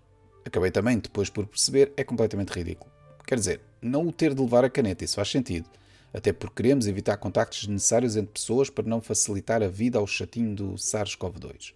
acabei 0.46 0.70
também 0.70 0.98
depois 0.98 1.28
por 1.28 1.46
perceber, 1.46 1.92
é 1.94 2.02
completamente 2.02 2.54
ridículo. 2.54 2.90
Quer 3.26 3.38
dizer, 3.38 3.60
não 3.82 4.08
o 4.08 4.12
ter 4.12 4.32
de 4.32 4.40
levar 4.40 4.64
a 4.64 4.70
caneta, 4.70 5.04
isso 5.04 5.16
faz 5.16 5.28
sentido 5.28 5.68
até 6.14 6.32
porque 6.32 6.62
queremos 6.62 6.86
evitar 6.86 7.16
contactos 7.16 7.62
desnecessários 7.62 8.16
entre 8.16 8.32
pessoas 8.32 8.70
para 8.70 8.86
não 8.86 9.00
facilitar 9.00 9.62
a 9.64 9.68
vida 9.68 9.98
ao 9.98 10.06
chatinho 10.06 10.54
do 10.54 10.74
SARS-CoV-2. 10.74 11.74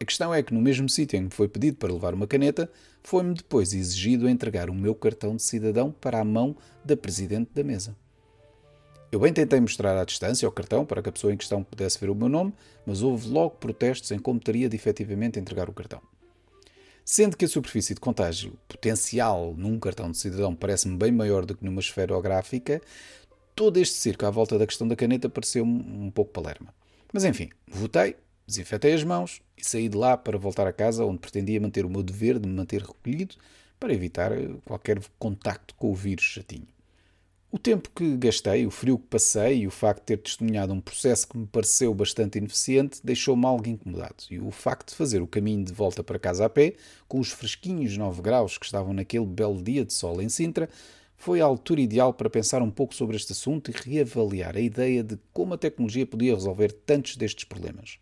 A 0.00 0.04
questão 0.04 0.34
é 0.34 0.42
que 0.42 0.52
no 0.52 0.60
mesmo 0.60 0.88
sítio 0.88 1.16
em 1.16 1.28
que 1.28 1.36
foi 1.36 1.46
pedido 1.46 1.76
para 1.76 1.92
levar 1.92 2.12
uma 2.12 2.26
caneta, 2.26 2.68
foi-me 3.02 3.32
depois 3.32 3.72
exigido 3.72 4.28
entregar 4.28 4.68
o 4.68 4.74
meu 4.74 4.94
cartão 4.94 5.36
de 5.36 5.42
cidadão 5.42 5.92
para 5.92 6.18
a 6.18 6.24
mão 6.24 6.56
da 6.84 6.96
presidente 6.96 7.52
da 7.54 7.62
mesa. 7.62 7.96
Eu 9.12 9.20
bem 9.20 9.32
tentei 9.32 9.60
mostrar 9.60 9.96
à 9.96 10.04
distância 10.04 10.48
o 10.48 10.52
cartão 10.52 10.84
para 10.84 11.00
que 11.00 11.08
a 11.08 11.12
pessoa 11.12 11.32
em 11.32 11.36
questão 11.36 11.62
pudesse 11.62 12.00
ver 12.00 12.10
o 12.10 12.14
meu 12.16 12.28
nome, 12.28 12.52
mas 12.84 13.00
houve 13.00 13.28
logo 13.28 13.50
protestos 13.52 14.10
em 14.10 14.18
como 14.18 14.40
teria 14.40 14.68
de 14.68 14.74
efetivamente 14.74 15.38
entregar 15.38 15.70
o 15.70 15.72
cartão. 15.72 16.02
Sendo 17.04 17.36
que 17.36 17.44
a 17.44 17.48
superfície 17.48 17.94
de 17.94 18.00
contágio 18.00 18.58
potencial 18.66 19.54
num 19.56 19.78
cartão 19.78 20.10
de 20.10 20.16
cidadão 20.16 20.54
parece-me 20.54 20.96
bem 20.96 21.12
maior 21.12 21.44
do 21.44 21.54
que 21.54 21.64
numa 21.64 21.80
esferográfica, 21.80 22.80
todo 23.54 23.78
este 23.78 23.94
circo 23.94 24.26
à 24.26 24.30
volta 24.30 24.58
da 24.58 24.66
questão 24.66 24.86
da 24.86 24.96
caneta 24.96 25.28
pareceu-me 25.28 25.72
um 25.72 26.10
pouco 26.10 26.32
palerma. 26.32 26.74
Mas 27.12 27.24
enfim, 27.24 27.50
votei, 27.68 28.16
desinfetei 28.46 28.92
as 28.92 29.04
mãos 29.04 29.40
e 29.56 29.64
saí 29.64 29.88
de 29.88 29.96
lá 29.96 30.16
para 30.16 30.36
voltar 30.36 30.66
a 30.66 30.72
casa, 30.72 31.04
onde 31.04 31.20
pretendia 31.20 31.60
manter 31.60 31.84
o 31.84 31.90
meu 31.90 32.02
dever 32.02 32.38
de 32.38 32.48
me 32.48 32.54
manter 32.54 32.82
recolhido 32.82 33.36
para 33.78 33.92
evitar 33.92 34.32
qualquer 34.64 35.00
contacto 35.18 35.74
com 35.76 35.90
o 35.90 35.94
vírus 35.94 36.24
chatinho. 36.24 36.74
O 37.54 37.58
tempo 37.58 37.88
que 37.94 38.16
gastei, 38.16 38.66
o 38.66 38.70
frio 38.70 38.98
que 38.98 39.06
passei 39.06 39.60
e 39.60 39.66
o 39.68 39.70
facto 39.70 40.00
de 40.00 40.06
ter 40.06 40.16
testemunhado 40.16 40.72
um 40.72 40.80
processo 40.80 41.28
que 41.28 41.38
me 41.38 41.46
pareceu 41.46 41.94
bastante 41.94 42.36
ineficiente 42.36 42.98
deixou-me 43.04 43.46
algo 43.46 43.68
incomodado. 43.68 44.24
E 44.28 44.40
o 44.40 44.50
facto 44.50 44.88
de 44.88 44.96
fazer 44.96 45.22
o 45.22 45.26
caminho 45.28 45.64
de 45.64 45.72
volta 45.72 46.02
para 46.02 46.18
casa 46.18 46.46
a 46.46 46.48
pé, 46.48 46.74
com 47.06 47.20
os 47.20 47.30
fresquinhos 47.30 47.96
9 47.96 48.20
graus 48.22 48.58
que 48.58 48.66
estavam 48.66 48.92
naquele 48.92 49.24
belo 49.24 49.62
dia 49.62 49.84
de 49.84 49.92
sol 49.92 50.20
em 50.20 50.28
Sintra, 50.28 50.68
foi 51.24 51.40
a 51.40 51.44
altura 51.46 51.80
ideal 51.80 52.12
para 52.12 52.28
pensar 52.28 52.60
um 52.60 52.70
pouco 52.70 52.94
sobre 52.94 53.16
este 53.16 53.32
assunto 53.32 53.70
e 53.70 53.74
reavaliar 53.74 54.58
a 54.58 54.60
ideia 54.60 55.02
de 55.02 55.18
como 55.32 55.54
a 55.54 55.56
tecnologia 55.56 56.04
podia 56.04 56.34
resolver 56.34 56.70
tantos 56.70 57.16
destes 57.16 57.44
problemas. 57.44 57.98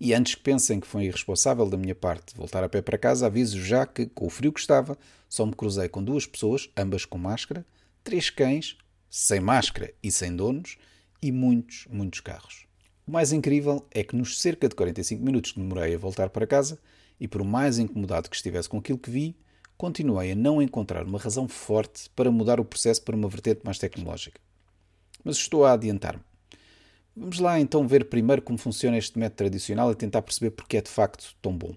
E 0.00 0.12
antes 0.12 0.34
que 0.34 0.40
pensem 0.40 0.80
que 0.80 0.86
foi 0.88 1.04
irresponsável 1.04 1.70
da 1.70 1.76
minha 1.76 1.94
parte 1.94 2.34
voltar 2.34 2.64
a 2.64 2.68
pé 2.68 2.82
para 2.82 2.98
casa, 2.98 3.26
aviso 3.26 3.62
já 3.62 3.86
que, 3.86 4.06
com 4.06 4.26
o 4.26 4.28
frio 4.28 4.52
que 4.52 4.58
estava, 4.58 4.98
só 5.28 5.46
me 5.46 5.52
cruzei 5.52 5.88
com 5.88 6.02
duas 6.02 6.26
pessoas, 6.26 6.68
ambas 6.76 7.04
com 7.04 7.16
máscara, 7.16 7.64
três 8.02 8.28
cães, 8.28 8.76
sem 9.08 9.38
máscara 9.38 9.94
e 10.02 10.10
sem 10.10 10.34
donos, 10.34 10.76
e 11.22 11.30
muitos, 11.30 11.86
muitos 11.88 12.18
carros. 12.18 12.66
O 13.06 13.12
mais 13.12 13.30
incrível 13.30 13.86
é 13.92 14.02
que 14.02 14.16
nos 14.16 14.40
cerca 14.40 14.68
de 14.68 14.74
45 14.74 15.24
minutos 15.24 15.52
que 15.52 15.60
demorei 15.60 15.94
a 15.94 15.98
voltar 15.98 16.28
para 16.28 16.44
casa, 16.44 16.76
e 17.20 17.28
por 17.28 17.44
mais 17.44 17.78
incomodado 17.78 18.28
que 18.28 18.34
estivesse 18.34 18.68
com 18.68 18.78
aquilo 18.78 18.98
que 18.98 19.12
vi, 19.12 19.36
continuei 19.76 20.32
a 20.32 20.36
não 20.36 20.62
encontrar 20.62 21.04
uma 21.04 21.18
razão 21.18 21.48
forte 21.48 22.08
para 22.10 22.30
mudar 22.30 22.60
o 22.60 22.64
processo 22.64 23.02
para 23.02 23.16
uma 23.16 23.28
vertente 23.28 23.60
mais 23.64 23.78
tecnológica. 23.78 24.40
Mas 25.22 25.36
estou 25.36 25.64
a 25.64 25.72
adiantar-me. 25.72 26.22
Vamos 27.16 27.38
lá 27.38 27.60
então 27.60 27.86
ver 27.86 28.06
primeiro 28.06 28.42
como 28.42 28.58
funciona 28.58 28.98
este 28.98 29.18
método 29.18 29.36
tradicional 29.36 29.90
e 29.92 29.94
tentar 29.94 30.22
perceber 30.22 30.50
porque 30.50 30.76
é 30.76 30.82
de 30.82 30.90
facto 30.90 31.34
tão 31.40 31.56
bom. 31.56 31.76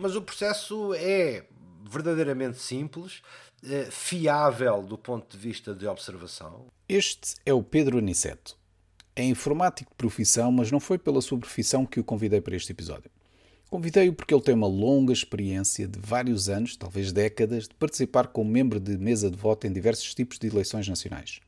Mas 0.00 0.14
o 0.14 0.22
processo 0.22 0.92
é 0.94 1.44
verdadeiramente 1.90 2.58
simples, 2.58 3.22
eh, 3.62 3.88
fiável 3.90 4.82
do 4.82 4.98
ponto 4.98 5.36
de 5.36 5.42
vista 5.42 5.74
de 5.74 5.86
observação. 5.86 6.66
Este 6.88 7.34
é 7.46 7.52
o 7.52 7.62
Pedro 7.62 7.98
Aniceto. 7.98 8.58
É 9.16 9.24
informático 9.24 9.90
de 9.90 9.96
profissão, 9.96 10.50
mas 10.50 10.70
não 10.70 10.80
foi 10.80 10.98
pela 10.98 11.20
sua 11.20 11.38
profissão 11.38 11.86
que 11.86 12.00
o 12.00 12.04
convidei 12.04 12.40
para 12.40 12.56
este 12.56 12.72
episódio. 12.72 13.10
Convidei-o 13.70 14.12
porque 14.12 14.32
ele 14.32 14.42
tem 14.42 14.54
uma 14.54 14.68
longa 14.68 15.12
experiência 15.12 15.88
de 15.88 15.98
vários 15.98 16.48
anos, 16.48 16.76
talvez 16.76 17.12
décadas, 17.12 17.66
de 17.66 17.74
participar 17.74 18.28
como 18.28 18.50
membro 18.50 18.78
de 18.78 18.96
mesa 18.96 19.30
de 19.30 19.36
voto 19.36 19.66
em 19.66 19.72
diversos 19.72 20.14
tipos 20.14 20.38
de 20.38 20.46
eleições 20.46 20.86
nacionais. 20.88 21.40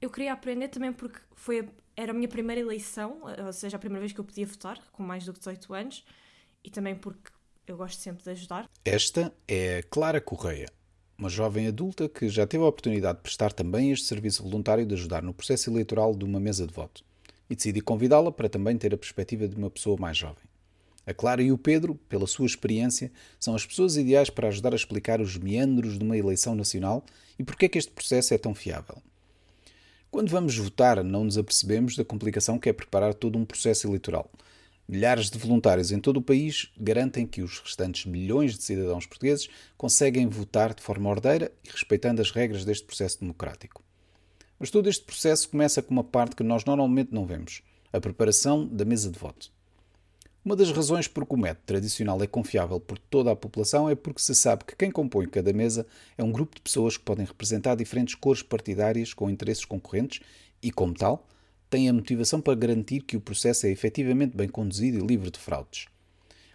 Eu 0.00 0.10
queria 0.10 0.32
aprender 0.32 0.68
também 0.68 0.92
porque 0.92 1.18
foi, 1.34 1.68
era 1.96 2.12
a 2.12 2.14
minha 2.14 2.28
primeira 2.28 2.60
eleição, 2.60 3.20
ou 3.44 3.52
seja, 3.52 3.76
a 3.76 3.80
primeira 3.80 4.00
vez 4.00 4.12
que 4.12 4.20
eu 4.20 4.24
podia 4.24 4.46
votar, 4.46 4.78
com 4.92 5.02
mais 5.02 5.24
do 5.24 5.32
que 5.32 5.38
18 5.40 5.74
anos, 5.74 6.04
e 6.62 6.70
também 6.70 6.94
porque 6.94 7.30
eu 7.66 7.76
gosto 7.76 8.00
sempre 8.00 8.22
de 8.22 8.30
ajudar. 8.30 8.68
Esta 8.84 9.32
é 9.46 9.82
Clara 9.82 10.20
Correia, 10.20 10.68
uma 11.16 11.28
jovem 11.28 11.66
adulta 11.66 12.08
que 12.08 12.28
já 12.28 12.46
teve 12.46 12.64
a 12.64 12.66
oportunidade 12.66 13.18
de 13.18 13.22
prestar 13.22 13.52
também 13.52 13.92
este 13.92 14.06
serviço 14.06 14.42
voluntário 14.42 14.84
de 14.84 14.94
ajudar 14.94 15.22
no 15.22 15.32
processo 15.32 15.70
eleitoral 15.70 16.14
de 16.14 16.24
uma 16.24 16.40
mesa 16.40 16.66
de 16.66 16.72
voto. 16.72 17.04
E 17.48 17.54
decidi 17.54 17.80
convidá-la 17.80 18.32
para 18.32 18.48
também 18.48 18.76
ter 18.78 18.94
a 18.94 18.98
perspectiva 18.98 19.46
de 19.46 19.56
uma 19.56 19.70
pessoa 19.70 19.96
mais 20.00 20.16
jovem. 20.16 20.44
A 21.06 21.12
Clara 21.12 21.42
e 21.42 21.50
o 21.50 21.58
Pedro, 21.58 21.96
pela 22.08 22.26
sua 22.26 22.46
experiência, 22.46 23.10
são 23.38 23.54
as 23.54 23.66
pessoas 23.66 23.96
ideais 23.96 24.30
para 24.30 24.48
ajudar 24.48 24.72
a 24.72 24.76
explicar 24.76 25.20
os 25.20 25.36
meandros 25.36 25.98
de 25.98 26.04
uma 26.04 26.16
eleição 26.16 26.54
nacional 26.54 27.04
e 27.38 27.42
porque 27.42 27.66
é 27.66 27.68
que 27.68 27.78
este 27.78 27.90
processo 27.90 28.32
é 28.32 28.38
tão 28.38 28.54
fiável. 28.54 29.02
Quando 30.10 30.30
vamos 30.30 30.56
votar, 30.56 31.02
não 31.02 31.24
nos 31.24 31.38
apercebemos 31.38 31.96
da 31.96 32.04
complicação 32.04 32.58
que 32.58 32.68
é 32.68 32.72
preparar 32.72 33.14
todo 33.14 33.38
um 33.38 33.44
processo 33.44 33.86
eleitoral. 33.86 34.30
Milhares 34.86 35.30
de 35.30 35.38
voluntários 35.38 35.90
em 35.90 35.98
todo 35.98 36.18
o 36.18 36.22
país 36.22 36.70
garantem 36.78 37.26
que 37.26 37.40
os 37.40 37.58
restantes 37.60 38.04
milhões 38.04 38.56
de 38.56 38.62
cidadãos 38.62 39.06
portugueses 39.06 39.48
conseguem 39.76 40.28
votar 40.28 40.74
de 40.74 40.82
forma 40.82 41.08
ordeira 41.08 41.50
e 41.64 41.70
respeitando 41.70 42.20
as 42.20 42.30
regras 42.30 42.64
deste 42.64 42.84
processo 42.84 43.20
democrático. 43.20 43.82
Mas 44.58 44.70
todo 44.70 44.88
este 44.88 45.04
processo 45.04 45.48
começa 45.48 45.82
com 45.82 45.92
uma 45.92 46.04
parte 46.04 46.36
que 46.36 46.42
nós 46.42 46.64
normalmente 46.64 47.12
não 47.12 47.24
vemos: 47.24 47.62
a 47.92 48.00
preparação 48.00 48.66
da 48.66 48.84
mesa 48.84 49.10
de 49.10 49.18
voto. 49.18 49.50
Uma 50.44 50.56
das 50.56 50.72
razões 50.72 51.06
por 51.06 51.24
que 51.24 51.34
o 51.34 51.38
método 51.38 51.66
tradicional 51.66 52.20
é 52.20 52.26
confiável 52.26 52.80
por 52.80 52.98
toda 52.98 53.30
a 53.30 53.36
população 53.36 53.88
é 53.88 53.94
porque 53.94 54.20
se 54.20 54.34
sabe 54.34 54.64
que 54.64 54.74
quem 54.74 54.90
compõe 54.90 55.28
cada 55.28 55.52
mesa 55.52 55.86
é 56.18 56.24
um 56.24 56.32
grupo 56.32 56.56
de 56.56 56.62
pessoas 56.62 56.96
que 56.96 57.04
podem 57.04 57.24
representar 57.24 57.76
diferentes 57.76 58.16
cores 58.16 58.42
partidárias 58.42 59.14
com 59.14 59.30
interesses 59.30 59.64
concorrentes 59.64 60.20
e, 60.60 60.72
como 60.72 60.94
tal, 60.94 61.28
têm 61.70 61.88
a 61.88 61.92
motivação 61.92 62.40
para 62.40 62.56
garantir 62.56 63.02
que 63.02 63.16
o 63.16 63.20
processo 63.20 63.66
é 63.66 63.70
efetivamente 63.70 64.36
bem 64.36 64.48
conduzido 64.48 64.98
e 64.98 65.06
livre 65.06 65.30
de 65.30 65.38
fraudes. 65.38 65.86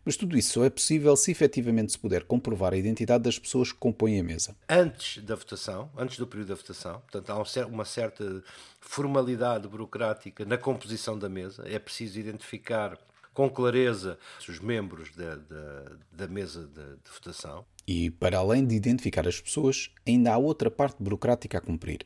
Mas 0.03 0.17
tudo 0.17 0.37
isso 0.37 0.53
só 0.53 0.65
é 0.65 0.69
possível 0.69 1.15
se 1.15 1.31
efetivamente 1.31 1.93
se 1.93 1.99
puder 1.99 2.25
comprovar 2.25 2.73
a 2.73 2.77
identidade 2.77 3.23
das 3.23 3.39
pessoas 3.39 3.71
que 3.71 3.77
compõem 3.77 4.19
a 4.19 4.23
mesa. 4.23 4.53
Antes 4.67 5.23
da 5.23 5.35
votação, 5.35 5.89
antes 5.97 6.17
do 6.17 6.27
período 6.27 6.49
da 6.49 6.55
votação, 6.55 6.99
portanto, 7.09 7.29
há 7.29 7.65
uma 7.65 7.85
certa 7.85 8.43
formalidade 8.81 9.65
burocrática 9.65 10.43
na 10.43 10.57
composição 10.57 11.17
da 11.17 11.29
mesa. 11.29 11.63
É 11.65 11.79
preciso 11.79 12.19
identificar 12.19 12.97
com 13.37 13.51
clareza 13.51 14.17
os 14.49 14.59
membros 14.59 15.11
da, 15.11 15.35
da, 15.35 15.91
da 16.11 16.27
mesa 16.27 16.65
de, 16.65 16.83
de 16.83 17.11
votação. 17.13 17.63
E, 17.87 18.09
para 18.09 18.39
além 18.39 18.65
de 18.65 18.73
identificar 18.73 19.27
as 19.27 19.39
pessoas, 19.39 19.91
ainda 20.07 20.33
há 20.33 20.37
outra 20.39 20.71
parte 20.71 21.03
burocrática 21.03 21.59
a 21.59 21.61
cumprir. 21.61 21.99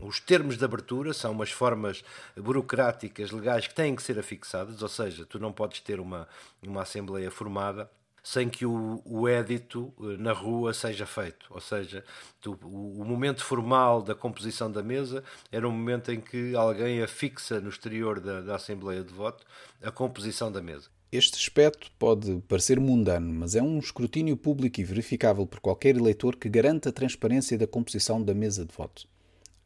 Os 0.00 0.18
termos 0.18 0.58
de 0.58 0.64
abertura 0.64 1.14
são 1.14 1.30
umas 1.30 1.52
formas 1.52 2.02
burocráticas 2.36 3.30
legais 3.30 3.68
que 3.68 3.74
têm 3.74 3.94
que 3.94 4.02
ser 4.02 4.18
afixadas, 4.18 4.82
ou 4.82 4.88
seja, 4.88 5.24
tu 5.24 5.38
não 5.38 5.52
podes 5.52 5.78
ter 5.78 6.00
uma, 6.00 6.26
uma 6.66 6.82
assembleia 6.82 7.30
formada 7.30 7.88
sem 8.24 8.48
que 8.48 8.64
o, 8.64 9.02
o 9.04 9.28
édito 9.28 9.92
eh, 10.00 10.16
na 10.16 10.32
rua 10.32 10.72
seja 10.72 11.04
feito. 11.04 11.46
Ou 11.50 11.60
seja, 11.60 12.02
tu, 12.40 12.58
o, 12.64 13.02
o, 13.02 13.04
momento 13.04 13.44
formal 13.44 14.00
da 14.00 14.14
composição 14.14 14.72
da 14.72 14.82
mesa 14.82 15.22
era 15.52 15.68
um 15.68 15.70
momento 15.70 16.10
em 16.10 16.20
que 16.20 16.56
alguém 16.56 17.02
afixa 17.02 17.60
no 17.60 17.68
exterior 17.68 18.18
da, 18.18 18.40
da 18.40 18.56
Assembleia 18.56 19.04
de 19.04 19.12
Voto 19.12 19.44
a 19.82 19.90
composição 19.90 20.50
da 20.50 20.62
mesa. 20.62 20.88
Este 21.12 21.36
aspecto 21.36 21.92
pode 21.98 22.42
parecer 22.48 22.80
mundano, 22.80 23.32
mas 23.32 23.54
é 23.54 23.62
um 23.62 23.78
escrutínio 23.78 24.36
público 24.36 24.80
e 24.80 24.84
verificável 24.84 25.46
por 25.46 25.60
qualquer 25.60 25.94
eleitor 25.94 26.34
que 26.34 26.48
garante 26.48 26.88
a 26.88 26.92
transparência 26.92 27.58
da 27.58 27.66
composição 27.66 28.20
da 28.22 28.34
mesa 28.34 28.64
de 28.64 28.74
voto. 28.74 29.06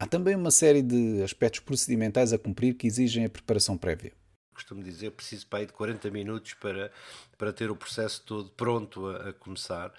Há 0.00 0.06
também 0.06 0.34
uma 0.34 0.50
série 0.50 0.82
de 0.82 1.22
aspectos 1.22 1.60
procedimentais 1.60 2.32
a 2.32 2.38
cumprir 2.38 2.74
que 2.74 2.88
exigem 2.88 3.24
a 3.24 3.30
preparação 3.30 3.78
prévia 3.78 4.12
costumo 4.58 4.82
dizer, 4.82 5.12
preciso 5.12 5.46
para 5.46 5.60
aí 5.60 5.66
de 5.66 5.72
40 5.72 6.10
minutos 6.10 6.54
para, 6.54 6.90
para 7.36 7.52
ter 7.52 7.70
o 7.70 7.76
processo 7.76 8.22
todo 8.22 8.50
pronto 8.50 9.06
a, 9.06 9.28
a 9.28 9.32
começar. 9.32 9.92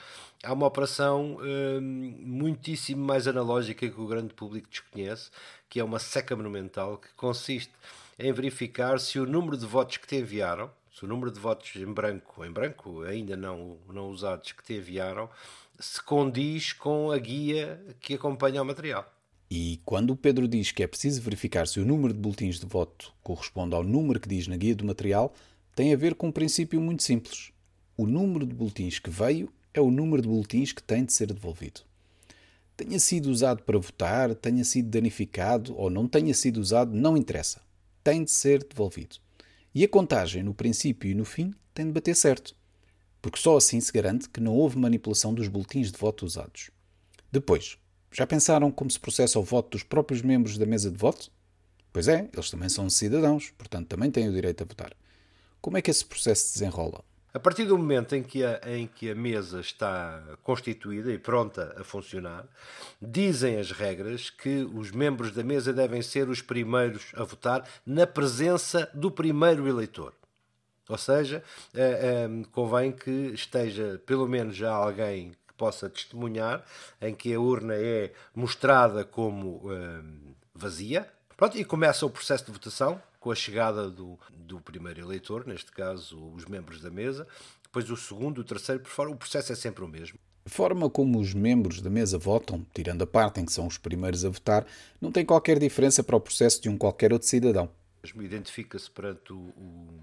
Há 0.44 0.54
uma 0.54 0.68
operação 0.68 1.38
hum, 1.42 2.16
muitíssimo 2.20 3.04
mais 3.04 3.28
analógica 3.28 3.90
que 3.90 4.00
o 4.00 4.08
grande 4.08 4.34
público 4.34 4.70
desconhece, 4.70 5.32
que 5.70 5.80
é 5.80 5.84
uma 5.84 6.00
seca 6.00 6.36
monumental, 6.36 6.98
que 6.98 7.10
consiste 7.16 7.74
em 8.18 8.32
verificar 8.34 9.00
se 9.00 9.20
o 9.20 9.26
número 9.26 9.58
de 9.58 9.66
votos 9.66 9.98
que 9.98 10.08
te 10.08 10.18
enviaram, 10.18 10.70
se 10.94 11.06
o 11.06 11.08
número 11.08 11.32
de 11.32 11.40
votos 11.40 11.74
em 11.76 11.92
branco, 11.92 12.46
em 12.46 12.52
branco 12.52 13.02
ainda 13.04 13.38
não, 13.38 13.78
não 13.88 14.10
usados 14.10 14.52
que 14.52 14.64
te 14.64 14.74
enviaram, 14.74 15.30
se 15.80 16.02
condiz 16.04 16.74
com 16.74 17.12
a 17.12 17.18
guia 17.18 17.82
que 18.02 18.16
acompanha 18.16 18.62
o 18.62 18.66
material. 18.66 19.10
E 19.50 19.82
quando 19.84 20.12
o 20.12 20.16
Pedro 20.16 20.48
diz 20.48 20.72
que 20.72 20.84
é 20.84 20.88
preciso 20.88 21.22
verificar 21.22 21.68
se 21.68 21.80
o 21.80 21.86
número 21.86 22.14
de 22.14 22.20
boletins 22.20 22.60
de 22.60 22.68
voto 22.68 23.12
corresponde 23.24 23.74
ao 23.74 23.84
número 23.84 24.20
que 24.20 24.30
diz 24.30 24.48
na 24.48 24.56
guia 24.56 24.76
do 24.76 24.86
material, 24.86 25.34
tem 25.76 25.92
a 25.92 25.98
ver 25.98 26.14
com 26.14 26.28
um 26.28 26.32
princípio 26.32 26.80
muito 26.80 27.02
simples. 27.02 27.52
O 27.98 28.06
número 28.06 28.46
de 28.46 28.54
boletins 28.54 29.00
que 29.00 29.10
veio 29.10 29.52
é 29.74 29.82
o 29.82 29.90
número 29.90 30.22
de 30.22 30.28
boletins 30.28 30.72
que 30.72 30.84
tem 30.84 31.04
de 31.04 31.14
ser 31.14 31.34
devolvido. 31.34 31.82
Tenha 32.78 33.00
sido 33.00 33.26
usado 33.30 33.64
para 33.64 33.78
votar, 33.80 34.36
tenha 34.36 34.64
sido 34.64 34.90
danificado 34.90 35.76
ou 35.76 35.90
não 35.90 36.08
tenha 36.08 36.34
sido 36.34 36.58
usado, 36.58 36.96
não 36.96 37.18
interessa. 37.18 37.60
Tem 38.04 38.24
de 38.24 38.32
ser 38.32 38.64
devolvido. 38.64 39.18
E 39.74 39.84
a 39.84 39.90
contagem 39.90 40.44
no 40.44 40.54
princípio 40.54 41.10
e 41.10 41.16
no 41.16 41.26
fim 41.26 41.54
tem 41.74 41.88
de 41.88 41.92
bater 41.92 42.16
certo, 42.16 42.56
porque 43.22 43.40
só 43.40 43.58
assim 43.58 43.80
se 43.80 43.92
garante 43.92 44.30
que 44.30 44.40
não 44.40 44.56
houve 44.56 44.78
manipulação 44.78 45.34
dos 45.34 45.48
boletins 45.48 45.92
de 45.92 45.98
voto 45.98 46.26
usados. 46.26 46.70
Depois, 47.32 47.78
já 48.12 48.26
pensaram 48.26 48.72
como 48.72 48.90
se 48.90 49.00
processa 49.00 49.40
o 49.40 49.44
voto 49.44 49.72
dos 49.72 49.84
próprios 49.84 50.22
membros 50.22 50.58
da 50.58 50.66
mesa 50.66 50.90
de 50.90 50.98
voto? 50.98 51.32
Pois 51.92 52.08
é, 52.08 52.30
eles 52.34 52.50
também 52.50 52.70
são 52.70 52.90
cidadãos, 52.90 53.52
portanto 53.58 53.88
também 53.88 54.12
têm 54.12 54.30
o 54.30 54.34
direito 54.34 54.64
a 54.64 54.66
votar. 54.66 54.94
Como 55.62 55.78
é 55.78 55.82
que 55.82 55.92
esse 55.92 56.06
processo 56.06 56.48
se 56.48 56.54
desenrola? 56.60 57.04
A 57.32 57.40
partir 57.40 57.66
do 57.66 57.78
momento 57.78 58.16
em 58.16 58.24
que, 58.24 58.44
a, 58.44 58.60
em 58.66 58.88
que 58.88 59.12
a 59.12 59.16
mesa 59.16 59.60
está 59.60 60.24
constituída 60.42 61.12
e 61.12 61.18
pronta 61.20 61.76
a 61.80 61.84
funcionar, 61.84 62.46
dizem 63.00 63.58
as 63.58 63.72
regras 63.72 64.32
que 64.32 64.68
os 64.74 64.92
membros 64.92 65.32
da 65.32 65.44
mesa 65.44 65.72
devem 65.72 66.02
ser 66.02 66.28
os 66.28 66.42
primeiros 66.42 67.12
a 67.14 67.24
votar 67.24 67.68
na 67.86 68.08
presença 68.08 68.90
do 68.96 69.12
primeiro 69.12 69.68
eleitor. 69.68 70.14
Ou 70.88 70.98
seja, 70.98 71.44
é, 71.76 71.84
é, 72.26 72.30
convém 72.52 72.92
que 72.92 73.12
esteja 73.12 74.02
pelo 74.08 74.28
menos 74.28 74.56
já 74.56 74.72
alguém 74.72 75.34
possa 75.60 75.90
testemunhar, 75.90 76.64
em 77.02 77.14
que 77.14 77.34
a 77.34 77.40
urna 77.40 77.76
é 77.76 78.14
mostrada 78.34 79.04
como 79.04 79.62
hum, 79.66 80.34
vazia. 80.56 81.08
Pronto, 81.36 81.58
e 81.58 81.66
começa 81.66 82.06
o 82.06 82.10
processo 82.10 82.46
de 82.46 82.52
votação 82.52 83.02
com 83.20 83.30
a 83.30 83.36
chegada 83.36 83.90
do, 83.90 84.18
do 84.32 84.62
primeiro 84.62 85.02
eleitor, 85.02 85.46
neste 85.46 85.72
caso 85.72 86.18
os 86.34 86.46
membros 86.46 86.82
da 86.82 86.90
mesa, 86.90 87.28
depois 87.64 87.90
o 87.90 87.98
segundo, 87.98 88.40
o 88.40 88.44
terceiro, 88.44 88.82
por 88.82 88.90
fora, 88.90 89.10
o 89.12 89.16
processo 89.16 89.52
é 89.52 89.56
sempre 89.56 89.84
o 89.84 89.88
mesmo. 89.88 90.18
A 90.46 90.50
forma 90.50 90.90
como 90.90 91.20
os 91.20 91.34
membros 91.34 91.82
da 91.82 91.90
mesa 91.90 92.18
votam, 92.18 92.66
tirando 92.74 93.04
a 93.04 93.08
parte 93.08 93.40
em 93.40 93.46
que 93.46 93.52
são 93.52 93.68
os 93.68 93.78
primeiros 93.78 94.26
a 94.26 94.30
votar, 94.30 94.66
não 95.00 95.12
tem 95.12 95.26
qualquer 95.26 95.60
diferença 95.60 96.04
para 96.04 96.16
o 96.16 96.22
processo 96.22 96.62
de 96.62 96.70
um 96.70 96.78
qualquer 96.78 97.12
outro 97.14 97.28
cidadão. 97.28 97.70
Identifica-se 98.04 98.90
perante 98.90 99.34
o, 99.34 99.38
o, 99.38 100.00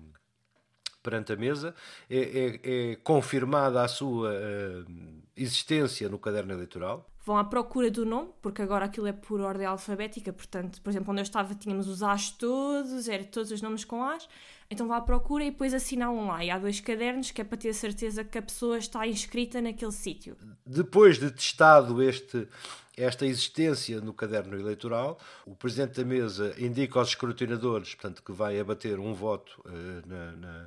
perante 1.07 1.33
a 1.33 1.37
mesa, 1.37 1.73
é, 2.11 2.19
é, 2.19 2.93
é 2.93 2.97
confirmada 2.97 3.81
a 3.81 3.87
sua 3.87 4.33
uh, 4.33 4.93
existência 5.37 6.09
no 6.09 6.19
caderno 6.19 6.53
eleitoral. 6.53 7.09
Vão 7.27 7.37
à 7.37 7.43
procura 7.43 7.91
do 7.91 8.07
nome, 8.07 8.31
porque 8.41 8.63
agora 8.63 8.85
aquilo 8.85 9.09
é 9.09 9.13
por 9.13 9.41
ordem 9.41 9.67
alfabética, 9.67 10.33
portanto, 10.33 10.81
por 10.81 10.91
exemplo, 10.91 11.11
onde 11.11 11.21
eu 11.21 11.25
estava 11.25 11.57
tínhamos 11.57 11.89
os 11.89 12.01
As 12.01 12.31
todos, 12.31 13.09
era 13.09 13.25
todos 13.25 13.51
os 13.51 13.61
nomes 13.61 13.85
com 13.85 14.05
As, 14.05 14.29
então 14.71 14.87
vá 14.87 14.99
à 14.99 15.01
procura 15.01 15.45
e 15.45 15.51
depois 15.51 15.75
assinalam 15.75 16.29
lá. 16.29 16.45
E 16.45 16.51
há 16.51 16.59
dois 16.59 16.79
cadernos 16.79 17.33
que 17.33 17.41
é 17.41 17.45
para 17.45 17.59
ter 17.59 17.73
certeza 17.75 18.23
que 18.23 18.39
a 18.39 18.43
pessoa 18.43 18.79
está 18.79 19.05
inscrita 19.09 19.61
naquele 19.61 19.91
sítio. 19.91 20.37
Depois 20.65 21.19
de 21.19 21.33
testado 21.33 22.01
este 22.01 22.47
esta 22.97 23.27
existência 23.27 24.01
no 24.01 24.15
caderno 24.15 24.59
eleitoral. 24.59 25.19
O 25.45 25.55
Presidente 25.55 26.01
da 26.01 26.05
Mesa 26.05 26.55
indica 26.59 26.99
aos 26.99 27.09
escrutinadores, 27.09 27.95
portanto, 27.95 28.23
que 28.23 28.33
vai 28.33 28.59
abater 28.59 28.99
um 28.99 29.13
voto 29.13 29.61
uh, 29.67 30.09
na, 30.09 30.33
na, 30.33 30.67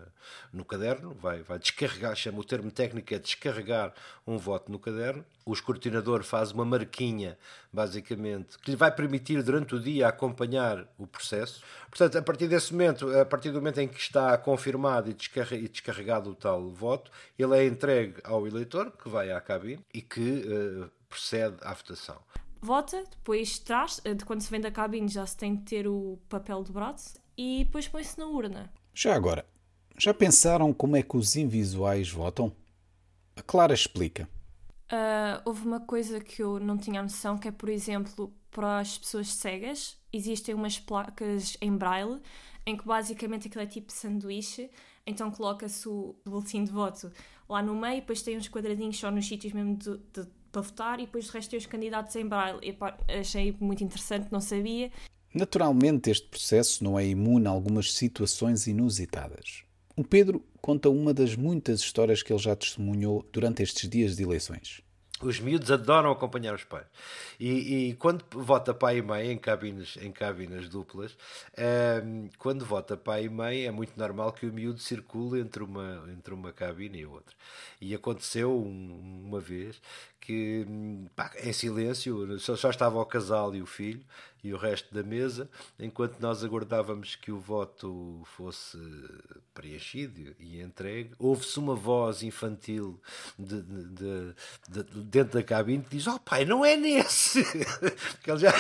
no 0.54 0.64
caderno, 0.64 1.14
vai, 1.16 1.42
vai 1.42 1.58
descarregar, 1.58 2.16
chama 2.16 2.40
o 2.40 2.44
termo 2.44 2.70
técnico 2.70 3.14
é 3.14 3.18
descarregar 3.18 3.94
um 4.28 4.38
voto 4.38 4.72
no 4.72 4.78
caderno. 4.78 5.26
O 5.50 5.54
escrutinador 5.54 6.24
faz 6.24 6.52
uma 6.52 6.64
marquinha, 6.64 7.36
basicamente, 7.74 8.56
que 8.60 8.70
lhe 8.70 8.78
vai 8.78 8.92
permitir 8.92 9.42
durante 9.42 9.74
o 9.74 9.80
dia 9.80 10.08
acompanhar 10.08 10.88
o 10.96 11.08
processo. 11.08 11.64
Portanto, 11.90 12.20
a 12.20 12.22
partir 12.22 12.48
desse 12.48 12.72
momento, 12.72 13.10
a 13.18 13.26
partir 13.26 13.50
do 13.50 13.56
momento 13.56 13.80
em 13.80 13.88
que 13.88 14.00
está 14.00 14.38
confirmado 14.38 15.10
e 15.10 15.68
descarregado 15.68 16.30
o 16.30 16.36
tal 16.36 16.70
voto, 16.70 17.10
ele 17.36 17.58
é 17.58 17.66
entregue 17.66 18.22
ao 18.24 18.46
eleitor, 18.46 18.92
que 18.92 19.10
vai 19.10 19.32
à 19.32 19.42
cabine 19.42 19.84
e 19.92 20.04
que 20.04 20.22
uh, 20.22 20.92
procede 21.10 21.58
à 21.64 21.74
votação. 21.74 22.22
Vota, 22.62 23.04
depois 23.10 23.58
traz, 23.58 24.00
de 24.06 24.24
quando 24.24 24.42
se 24.42 24.52
vende 24.52 24.68
a 24.68 24.72
cabine 24.72 25.08
já 25.08 25.26
se 25.26 25.36
tem 25.36 25.56
de 25.56 25.64
ter 25.64 25.88
o 25.88 26.20
papel 26.30 26.62
dobrado 26.62 27.02
e 27.36 27.64
depois 27.66 27.88
põe-se 27.88 28.20
na 28.20 28.28
urna. 28.28 28.72
Já 28.94 29.16
agora, 29.16 29.44
já 29.98 30.14
pensaram 30.14 30.72
como 30.72 30.96
é 30.96 31.02
que 31.02 31.18
os 31.18 31.36
invisuais 31.36 32.08
votam? 32.12 32.56
A 33.36 33.42
Clara 33.42 33.74
explica. 33.74 34.30
Uh, 34.92 35.42
houve 35.46 35.66
uma 35.66 35.80
coisa 35.80 36.20
que 36.20 36.42
eu 36.42 36.60
não 36.60 36.78
tinha 36.78 37.02
noção, 37.02 37.38
que 37.38 37.48
é, 37.48 37.52
por 37.52 37.70
exemplo, 37.70 38.34
para 38.50 38.80
as 38.80 38.98
pessoas 38.98 39.30
cegas, 39.34 39.98
existem 40.12 40.56
umas 40.56 40.80
placas 40.80 41.56
em 41.62 41.76
braille, 41.76 42.20
em 42.66 42.76
que 42.76 42.86
basicamente 42.86 43.48
aquilo 43.48 43.64
é 43.64 43.68
tipo 43.68 43.92
sanduíche, 43.92 44.70
então 45.06 45.30
coloca-se 45.30 45.88
o 45.88 46.16
boletim 46.26 46.64
de 46.64 46.72
voto 46.72 47.12
lá 47.48 47.62
no 47.62 47.76
meio, 47.76 48.02
depois 48.02 48.22
tem 48.22 48.38
uns 48.38 48.48
quadradinhos 48.48 48.98
só 48.98 49.12
nos 49.12 49.28
sítios 49.28 49.54
mesmo 49.54 49.76
de, 49.76 49.98
de 50.14 50.28
para 50.52 50.62
votar 50.62 51.00
e 51.00 51.06
depois 51.06 51.26
de 51.26 51.32
resto 51.32 51.52
tem 51.52 51.60
os 51.60 51.66
candidatos 51.66 52.16
em 52.16 52.26
braille. 52.28 52.60
E, 52.62 52.74
pá, 52.74 52.98
achei 53.08 53.56
muito 53.60 53.84
interessante, 53.84 54.32
não 54.32 54.42
sabia. 54.42 54.92
Naturalmente, 55.34 56.10
este 56.10 56.28
processo 56.28 56.84
não 56.84 56.98
é 56.98 57.06
imune 57.06 57.48
a 57.48 57.52
algumas 57.52 57.94
situações 57.94 58.66
inusitadas. 58.68 59.64
O 60.00 60.04
Pedro 60.06 60.42
conta 60.62 60.90
uma 60.90 61.14
das 61.14 61.36
muitas 61.36 61.82
histórias 61.82 62.24
que 62.24 62.32
ele 62.32 62.42
já 62.42 62.56
testemunhou 62.56 63.28
durante 63.34 63.62
estes 63.62 63.90
dias 63.90 64.16
de 64.16 64.24
eleições. 64.24 64.82
Os 65.22 65.42
miúdos 65.42 65.70
adoram 65.70 66.10
acompanhar 66.10 66.56
os 66.56 66.64
pais. 66.64 66.86
E, 67.38 67.90
e, 67.90 67.94
quando 67.96 68.24
vota 68.32 68.74
pai 68.74 69.00
e 69.00 69.02
mãe 69.02 69.30
em 69.30 69.38
cabines, 69.38 69.98
em 70.02 70.10
cabines 70.10 70.70
duplas, 70.70 71.18
ehm, 71.58 72.30
quando 72.38 72.64
vota 72.64 72.96
pai 72.96 73.26
e 73.26 73.30
mãe, 73.30 73.66
é 73.66 73.72
muito 73.72 74.00
normal 74.00 74.32
que 74.32 74.46
o 74.46 74.54
miúdo 74.54 74.80
circule 74.80 75.42
entre 75.42 75.62
uma, 75.62 76.06
entre 76.14 76.34
uma 76.34 76.54
cabine 76.54 77.00
e 77.00 77.06
outra. 77.06 77.36
E 77.82 77.94
aconteceu 77.94 78.58
um, 78.58 79.26
uma 79.26 79.42
vez 79.42 79.82
que, 80.22 80.66
pá, 81.14 81.34
em 81.44 81.52
silêncio, 81.52 82.40
só, 82.40 82.56
só 82.56 82.70
estava 82.70 82.98
o 83.02 83.06
casal 83.06 83.54
e 83.54 83.62
o 83.62 83.66
filho, 83.66 84.06
e 84.44 84.54
o 84.54 84.58
resto 84.58 84.94
da 84.94 85.04
mesa, 85.04 85.50
enquanto 85.80 86.20
nós 86.20 86.44
aguardávamos 86.44 87.16
que 87.16 87.32
o 87.32 87.40
voto 87.40 88.22
fosse 88.38 88.78
preenchido 89.54 90.34
e 90.40 90.62
entregue, 90.62 91.12
houve-se 91.20 91.60
uma 91.60 91.76
voz 91.76 92.24
infantil 92.24 93.00
de, 93.38 93.62
de, 93.62 94.34
de, 94.70 94.84
dentro 95.02 95.34
da 95.34 95.44
cabine 95.44 95.84
que 95.84 95.98
diz: 95.98 96.08
Oh 96.08 96.20
pai, 96.20 96.46
não 96.46 96.64
é 96.64 96.78
nesse! 96.78 97.44
Porque 98.16 98.32
ele 98.32 98.40
já, 98.40 98.54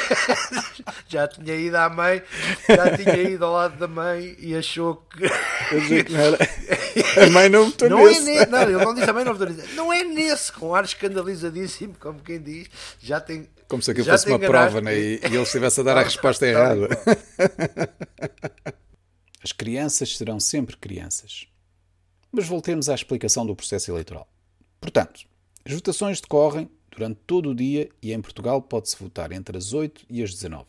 já 1.07 1.27
tinha 1.27 1.55
ido 1.55 1.75
à 1.75 1.89
mãe, 1.89 2.21
já 2.67 2.97
tinha 2.97 3.17
ido 3.17 3.45
ao 3.45 3.53
lado 3.53 3.77
da 3.77 3.87
mãe 3.87 4.35
e 4.39 4.55
achou 4.55 4.95
que. 4.95 5.25
A 7.21 7.29
mãe 7.29 7.49
não 7.49 7.65
votou 7.65 7.89
não 7.89 7.99
é 7.99 8.11
nesse. 8.11 8.29
É 8.31 8.45
ne... 8.45 8.51
Não, 8.51 8.61
ele 8.61 8.85
não 8.85 8.93
disse 8.93 9.09
a 9.09 9.13
mãe, 9.13 9.23
não 9.23 9.33
votou 9.33 9.53
nesse. 9.53 9.73
Não 9.75 9.93
é 9.93 10.03
nesse, 10.03 10.51
com 10.51 10.75
ar 10.75 10.83
escandalizadíssimo, 10.83 11.95
como 11.99 12.19
quem 12.19 12.41
diz, 12.41 12.67
já 12.99 13.19
tem 13.19 13.47
como 13.69 13.81
se 13.83 13.91
aquilo 13.91 14.07
fosse 14.07 14.27
uma 14.27 14.39
prova 14.39 14.81
né? 14.81 14.97
e, 14.97 15.19
e 15.19 15.25
ele 15.25 15.41
estivesse 15.41 15.79
a 15.79 15.83
dar 15.83 15.97
a 15.97 16.03
resposta 16.03 16.45
errada. 16.47 16.89
As 19.41 19.53
crianças 19.53 20.17
serão 20.17 20.39
sempre 20.39 20.75
crianças. 20.75 21.47
Mas 22.31 22.47
voltemos 22.47 22.89
à 22.89 22.95
explicação 22.95 23.45
do 23.45 23.55
processo 23.55 23.89
eleitoral. 23.91 24.27
Portanto, 24.81 25.21
as 25.63 25.73
votações 25.73 26.19
decorrem 26.19 26.69
durante 26.91 27.19
todo 27.25 27.51
o 27.51 27.55
dia 27.55 27.89
e 28.01 28.11
em 28.11 28.21
Portugal 28.21 28.61
pode-se 28.61 28.97
votar 28.97 29.31
entre 29.31 29.57
as 29.57 29.71
8 29.71 30.05
e 30.09 30.21
as 30.21 30.33
19. 30.33 30.65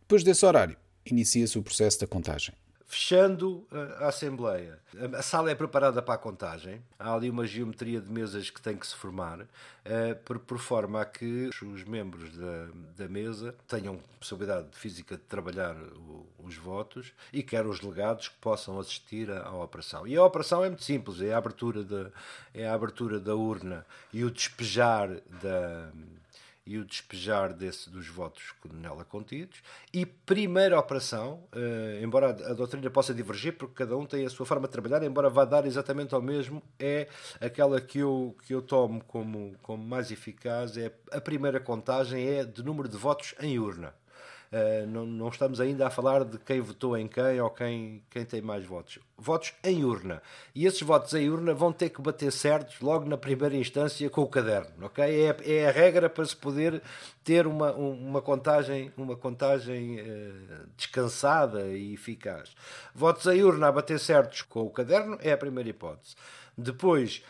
Depois 0.00 0.22
desse 0.22 0.44
horário, 0.46 0.76
inicia-se 1.04 1.58
o 1.58 1.62
processo 1.62 2.00
da 2.00 2.06
contagem 2.06 2.54
fechando 2.90 3.64
a 4.00 4.08
Assembleia. 4.08 4.76
A 5.16 5.22
sala 5.22 5.48
é 5.48 5.54
preparada 5.54 6.02
para 6.02 6.14
a 6.14 6.18
contagem. 6.18 6.82
Há 6.98 7.14
ali 7.14 7.30
uma 7.30 7.46
geometria 7.46 8.00
de 8.00 8.10
mesas 8.10 8.50
que 8.50 8.60
tem 8.60 8.76
que 8.76 8.84
se 8.84 8.96
formar, 8.96 9.46
eh, 9.84 10.14
por, 10.14 10.58
forma 10.58 11.00
a 11.00 11.04
que 11.04 11.48
os 11.62 11.84
membros 11.84 12.36
da, 12.96 13.08
mesa 13.08 13.54
tenham 13.68 14.00
possibilidade 14.18 14.66
física 14.72 15.16
de 15.16 15.22
trabalhar 15.22 15.76
os 16.42 16.56
votos 16.56 17.12
e 17.32 17.44
quer 17.44 17.64
os 17.64 17.78
delegados 17.78 18.28
que 18.28 18.36
possam 18.40 18.80
assistir 18.80 19.30
à, 19.30 19.54
operação. 19.54 20.04
E 20.04 20.16
a 20.16 20.24
operação 20.24 20.64
é 20.64 20.68
muito 20.68 20.82
simples: 20.82 21.20
é 21.20 21.32
a 21.32 21.38
abertura 21.38 21.84
da, 21.84 22.10
é 22.52 22.68
a 22.68 22.74
abertura 22.74 23.20
da 23.20 23.36
urna 23.36 23.86
e 24.12 24.24
o 24.24 24.30
despejar 24.32 25.08
da 25.40 25.92
e 26.70 26.78
o 26.78 26.84
despejar 26.84 27.52
desse, 27.52 27.90
dos 27.90 28.06
votos 28.06 28.54
nela 28.72 29.04
contidos. 29.04 29.60
E 29.92 30.06
primeira 30.06 30.78
operação, 30.78 31.42
uh, 31.52 32.00
embora 32.00 32.28
a, 32.28 32.52
a, 32.52 32.54
doutrina 32.54 32.88
possa 32.88 33.12
divergir, 33.12 33.54
porque 33.56 33.74
cada 33.74 33.96
um 33.96 34.06
tem 34.06 34.24
a 34.24 34.30
sua 34.30 34.46
forma 34.46 34.68
de 34.68 34.72
trabalhar, 34.72 35.02
embora 35.02 35.28
vá 35.28 35.44
dar 35.44 35.66
exatamente 35.66 36.14
ao 36.14 36.22
mesmo, 36.22 36.62
é 36.78 37.08
aquela 37.40 37.80
que 37.80 37.98
eu, 37.98 38.36
que 38.46 38.54
eu 38.54 38.62
tomo 38.62 39.02
como, 39.02 39.56
como 39.62 39.84
mais 39.84 40.12
eficaz, 40.12 40.76
é 40.76 40.92
a 41.10 41.20
primeira 41.20 41.58
contagem 41.58 42.24
é 42.24 42.44
de 42.44 42.62
número 42.62 42.88
de 42.88 42.96
votos 42.96 43.34
em 43.40 43.58
urna. 43.58 43.92
Uh, 44.52 44.84
não, 44.88 45.06
não, 45.06 45.28
estamos 45.28 45.60
ainda 45.60 45.86
a 45.86 45.90
falar 45.90 46.24
de 46.24 46.36
quem 46.36 46.60
votou 46.60 46.96
em 46.98 47.06
quem 47.06 47.40
ou 47.40 47.50
quem, 47.50 48.02
quem 48.10 48.24
tem 48.24 48.42
mais 48.42 48.66
votos. 48.66 48.98
Votos 49.16 49.54
em 49.62 49.84
urna. 49.84 50.20
E 50.52 50.66
esses 50.66 50.82
votos 50.82 51.14
em 51.14 51.30
urna 51.30 51.54
vão 51.54 51.72
ter 51.72 51.90
que 51.90 52.02
bater 52.02 52.32
certos 52.32 52.80
logo 52.80 53.08
na 53.08 53.16
primeira 53.16 53.54
instância 53.54 54.10
com 54.10 54.22
o 54.22 54.26
caderno, 54.26 54.86
ok? 54.86 55.04
É, 55.04 55.36
é 55.52 55.68
a 55.68 55.70
regra 55.70 56.10
para 56.10 56.24
se 56.24 56.34
poder 56.34 56.82
ter 57.22 57.46
uma, 57.46 57.70
uma 57.70 58.20
contagem, 58.20 58.92
uma 58.96 59.16
contagem 59.16 60.00
uh, 60.00 60.66
descansada 60.76 61.68
e 61.68 61.94
eficaz. 61.94 62.52
Votos 62.92 63.26
em 63.26 63.44
urna 63.44 63.68
a 63.68 63.72
bater 63.72 64.00
certos 64.00 64.42
com 64.42 64.62
o 64.62 64.70
caderno 64.70 65.16
é 65.20 65.30
a 65.30 65.38
primeira 65.38 65.70
hipótese. 65.70 66.16
Depois, 66.58 67.22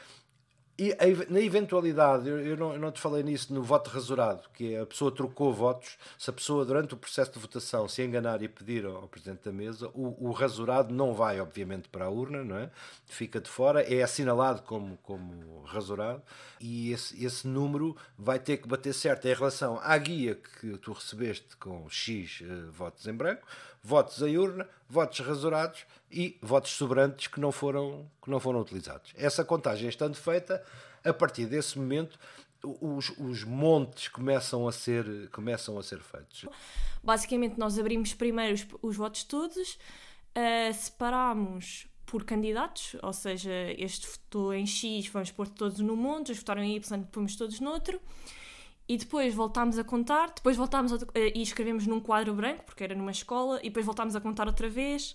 e 0.80 0.96
na 1.28 1.40
eventualidade, 1.40 2.26
eu, 2.26 2.56
não, 2.56 2.72
eu, 2.72 2.78
não, 2.78 2.90
te 2.90 2.98
falei 2.98 3.22
nisso 3.22 3.52
no 3.52 3.62
voto 3.62 3.90
rasurado, 3.90 4.48
que 4.54 4.72
é 4.72 4.80
a 4.80 4.86
pessoa 4.86 5.14
trocou 5.14 5.52
votos, 5.52 5.98
se 6.18 6.30
a 6.30 6.32
pessoa 6.32 6.64
durante 6.64 6.94
o 6.94 6.96
processo 6.96 7.32
de 7.32 7.38
votação 7.38 7.86
se 7.86 8.02
enganar 8.02 8.42
e 8.42 8.48
pedir 8.48 8.86
ao 8.86 9.06
Presidente 9.06 9.44
da 9.44 9.52
Mesa, 9.52 9.88
o, 9.88 10.16
o 10.18 10.32
rasurado 10.32 10.94
não 10.94 11.12
vai, 11.12 11.38
obviamente, 11.38 11.86
para 11.90 12.06
a 12.06 12.08
urna, 12.08 12.42
não 12.42 12.56
é? 12.56 12.70
fica 13.06 13.38
de 13.38 13.50
fora, 13.50 13.82
é 13.82 14.02
assinalado 14.02 14.62
como, 14.62 14.96
como 15.02 15.62
rasurado 15.64 16.22
e 16.58 16.92
esse, 16.92 17.22
esse 17.22 17.46
número 17.46 17.94
vai 18.16 18.38
ter 18.38 18.56
que 18.56 18.66
bater 18.66 18.94
certo 18.94 19.26
em 19.26 19.34
relação 19.34 19.78
à 19.82 19.98
guia 19.98 20.34
que 20.34 20.78
tu 20.78 20.92
recebeste 20.92 21.58
com 21.58 21.90
X 21.90 22.40
uh, 22.40 22.72
votos 22.72 23.06
em 23.06 23.12
branco, 23.12 23.46
votos 23.82 24.22
em 24.22 24.38
urna, 24.38 24.66
votos 24.90 25.20
rasurados 25.20 25.87
e 26.11 26.37
votos 26.42 26.72
sobrantes 26.72 27.29
que 27.29 27.38
não 27.38 27.53
foram, 27.53 28.11
que 28.20 28.29
não 28.29 28.40
foram 28.40 28.61
utilizados. 28.61 29.12
Essa 29.16 29.44
contagem 29.44 29.88
estando 29.88 30.16
feita, 30.16 30.62
a 31.05 31.12
partir 31.12 31.46
desse 31.46 31.79
momento 31.79 32.18
os, 32.62 33.11
os, 33.16 33.44
montes 33.44 34.09
começam 34.09 34.68
a 34.68 34.72
ser 34.72 35.31
começam 35.31 35.79
a 35.79 35.83
ser 35.83 36.00
feitos. 36.00 36.44
Basicamente 37.03 37.59
nós 37.59 37.79
abrimos 37.79 38.12
primeiro 38.12 38.55
os, 38.55 38.66
os 38.83 38.96
votos 38.96 39.24
todos, 39.24 39.79
uh, 40.37 40.74
separamos 40.74 41.87
por 42.05 42.24
candidatos, 42.24 42.96
ou 43.03 43.12
seja, 43.12 43.53
este 43.79 44.07
votou 44.07 44.53
em 44.53 44.66
X, 44.66 45.07
vamos 45.07 45.31
pôr 45.31 45.48
todos 45.48 45.79
no 45.79 45.96
monte, 45.96 46.33
os 46.33 46.38
votaram 46.38 46.62
em 46.62 46.76
Y, 46.76 47.05
pomos 47.05 47.37
todos 47.37 47.61
noutro 47.61 48.00
e 48.90 48.96
depois 48.96 49.33
voltámos 49.33 49.79
a 49.79 49.85
contar, 49.85 50.33
depois 50.35 50.57
voltámos 50.57 50.92
a, 50.92 50.96
eh, 51.14 51.33
e 51.37 51.42
escrevemos 51.42 51.87
num 51.87 52.00
quadro 52.00 52.35
branco, 52.35 52.64
porque 52.64 52.83
era 52.83 52.92
numa 52.92 53.12
escola, 53.12 53.61
e 53.62 53.68
depois 53.68 53.87
voltámos 53.87 54.16
a 54.16 54.20
contar 54.20 54.48
outra 54.48 54.68
vez, 54.68 55.14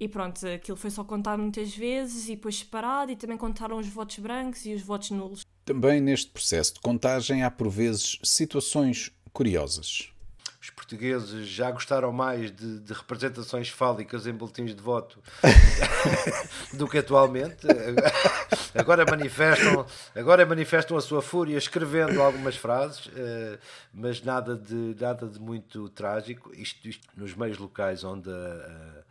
e 0.00 0.08
pronto, 0.08 0.44
aquilo 0.44 0.76
foi 0.76 0.90
só 0.90 1.04
contado 1.04 1.38
muitas 1.38 1.76
vezes, 1.76 2.28
e 2.28 2.34
depois 2.34 2.58
separado, 2.58 3.12
e 3.12 3.16
também 3.16 3.36
contaram 3.36 3.78
os 3.78 3.86
votos 3.86 4.18
brancos 4.18 4.66
e 4.66 4.74
os 4.74 4.82
votos 4.82 5.12
nulos. 5.12 5.46
Também 5.64 6.00
neste 6.00 6.28
processo 6.32 6.74
de 6.74 6.80
contagem 6.80 7.44
há 7.44 7.52
por 7.52 7.68
vezes 7.68 8.18
situações 8.24 9.12
curiosas. 9.32 10.12
Os 10.64 10.70
portugueses 10.70 11.46
já 11.46 11.70
gostaram 11.70 12.10
mais 12.10 12.50
de, 12.50 12.80
de 12.80 12.92
representações 12.94 13.68
fálicas 13.68 14.26
em 14.26 14.32
boletins 14.32 14.74
de 14.74 14.80
voto 14.80 15.22
do 16.72 16.88
que 16.88 16.96
atualmente. 16.96 17.66
Agora 18.74 19.04
manifestam, 19.04 19.84
agora 20.16 20.46
manifestam 20.46 20.96
a 20.96 21.02
sua 21.02 21.20
fúria 21.20 21.58
escrevendo 21.58 22.22
algumas 22.22 22.56
frases, 22.56 23.04
uh, 23.06 23.58
mas 23.92 24.22
nada 24.22 24.56
de, 24.56 24.96
nada 24.98 25.26
de 25.26 25.38
muito 25.38 25.90
trágico. 25.90 26.50
Isto, 26.54 26.88
isto 26.88 27.06
nos 27.14 27.34
meios 27.34 27.58
locais 27.58 28.02
onde 28.02 28.30
a, 28.30 28.32
a 28.32 29.04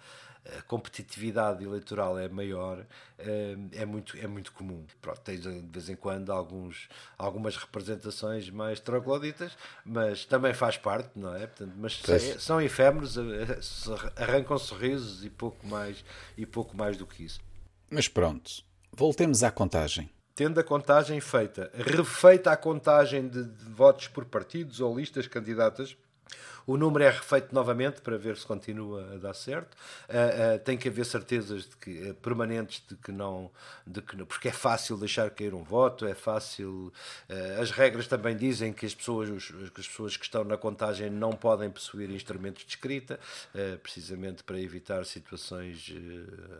competitividade 0.68 1.64
eleitoral 1.64 2.20
é 2.20 2.28
maior, 2.28 2.86
eh, 3.18 3.56
é 3.74 3.86
muito, 3.86 4.18
é 4.18 4.28
muito 4.28 4.52
comum. 4.52 4.86
Pronto, 5.02 5.22
tens 5.22 5.42
de 5.42 5.62
vez 5.62 5.90
em 5.90 5.96
quando 5.96 6.32
alguns, 6.32 6.90
algumas 7.18 7.56
representações 7.56 8.50
mais 8.50 8.80
trogloditas, 8.80 9.58
mas 9.86 10.26
também 10.26 10.54
faz 10.54 10.78
parte, 10.78 11.12
não 11.16 11.34
é? 11.36 11.48
Portanto, 11.48 11.74
mas 11.78 12.02
são 12.40 12.62
efêmeros, 12.62 13.18
eh, 13.18 13.60
arrancam 14.18 14.58
sorrisos 14.58 15.24
e 15.24 15.30
pouco 15.30 15.66
mais 15.66 16.04
e 16.38 16.46
pouco 16.46 16.76
mais 16.76 16.98
do 16.98 17.06
que 17.06 17.24
isso. 17.24 17.40
Mas 17.90 18.08
pronto, 18.08 18.64
voltemos 18.92 19.44
à 19.44 19.52
contagem. 19.52 20.10
Tendo 20.36 20.60
a 20.60 20.64
contagem 20.64 21.22
feita, 21.22 21.72
refeita 21.76 22.52
a 22.52 22.58
contagem 22.58 23.28
de, 23.28 23.44
de 23.44 23.66
votos 23.66 24.08
por 24.08 24.26
partidos 24.26 24.80
ou 24.80 24.98
listas 24.98 25.28
candidatas, 25.28 25.96
o 26.66 26.78
número 26.78 27.04
é 27.04 27.10
refeito 27.10 27.54
novamente 27.54 28.02
para 28.02 28.18
ver 28.18 28.38
se 28.38 28.46
continua 28.46 29.14
a 29.14 29.18
dar 29.18 29.34
certo. 29.34 29.76
Uh, 30.08 30.56
uh, 30.56 30.60
tem 30.60 30.78
que 30.78 30.88
haver 30.88 31.06
certezas 31.06 31.64
de 31.64 31.76
que, 31.76 32.10
uh, 32.10 32.14
permanentes 32.16 32.84
de 32.88 32.96
que 32.96 33.12
não, 33.12 33.52
de 33.86 34.02
que 34.02 34.24
porque 34.26 34.48
é 34.48 34.52
fácil 34.52 34.98
deixar 34.98 35.30
cair 35.32 35.54
um 35.54 35.64
voto, 35.64 36.06
é 36.06 36.14
fácil. 36.14 36.94
as 37.60 37.72
regras 37.72 38.08
também 38.08 38.36
dizem 38.36 38.72
que 38.72 38.86
as 38.86 38.94
pessoas, 38.94 39.30
os, 39.30 39.54
as 39.64 39.88
pessoas 39.88 40.16
que 40.16 40.24
estão 40.24 40.44
na 40.44 40.58
contagem 40.58 41.10
não 41.10 41.32
podem 41.32 41.70
possuir 41.70 42.10
instrumentos 42.12 42.64
de 42.64 42.70
escrita, 42.70 43.20
precisamente 43.82 44.44
para 44.44 44.60
evitar 44.60 45.06
situações 45.06 45.92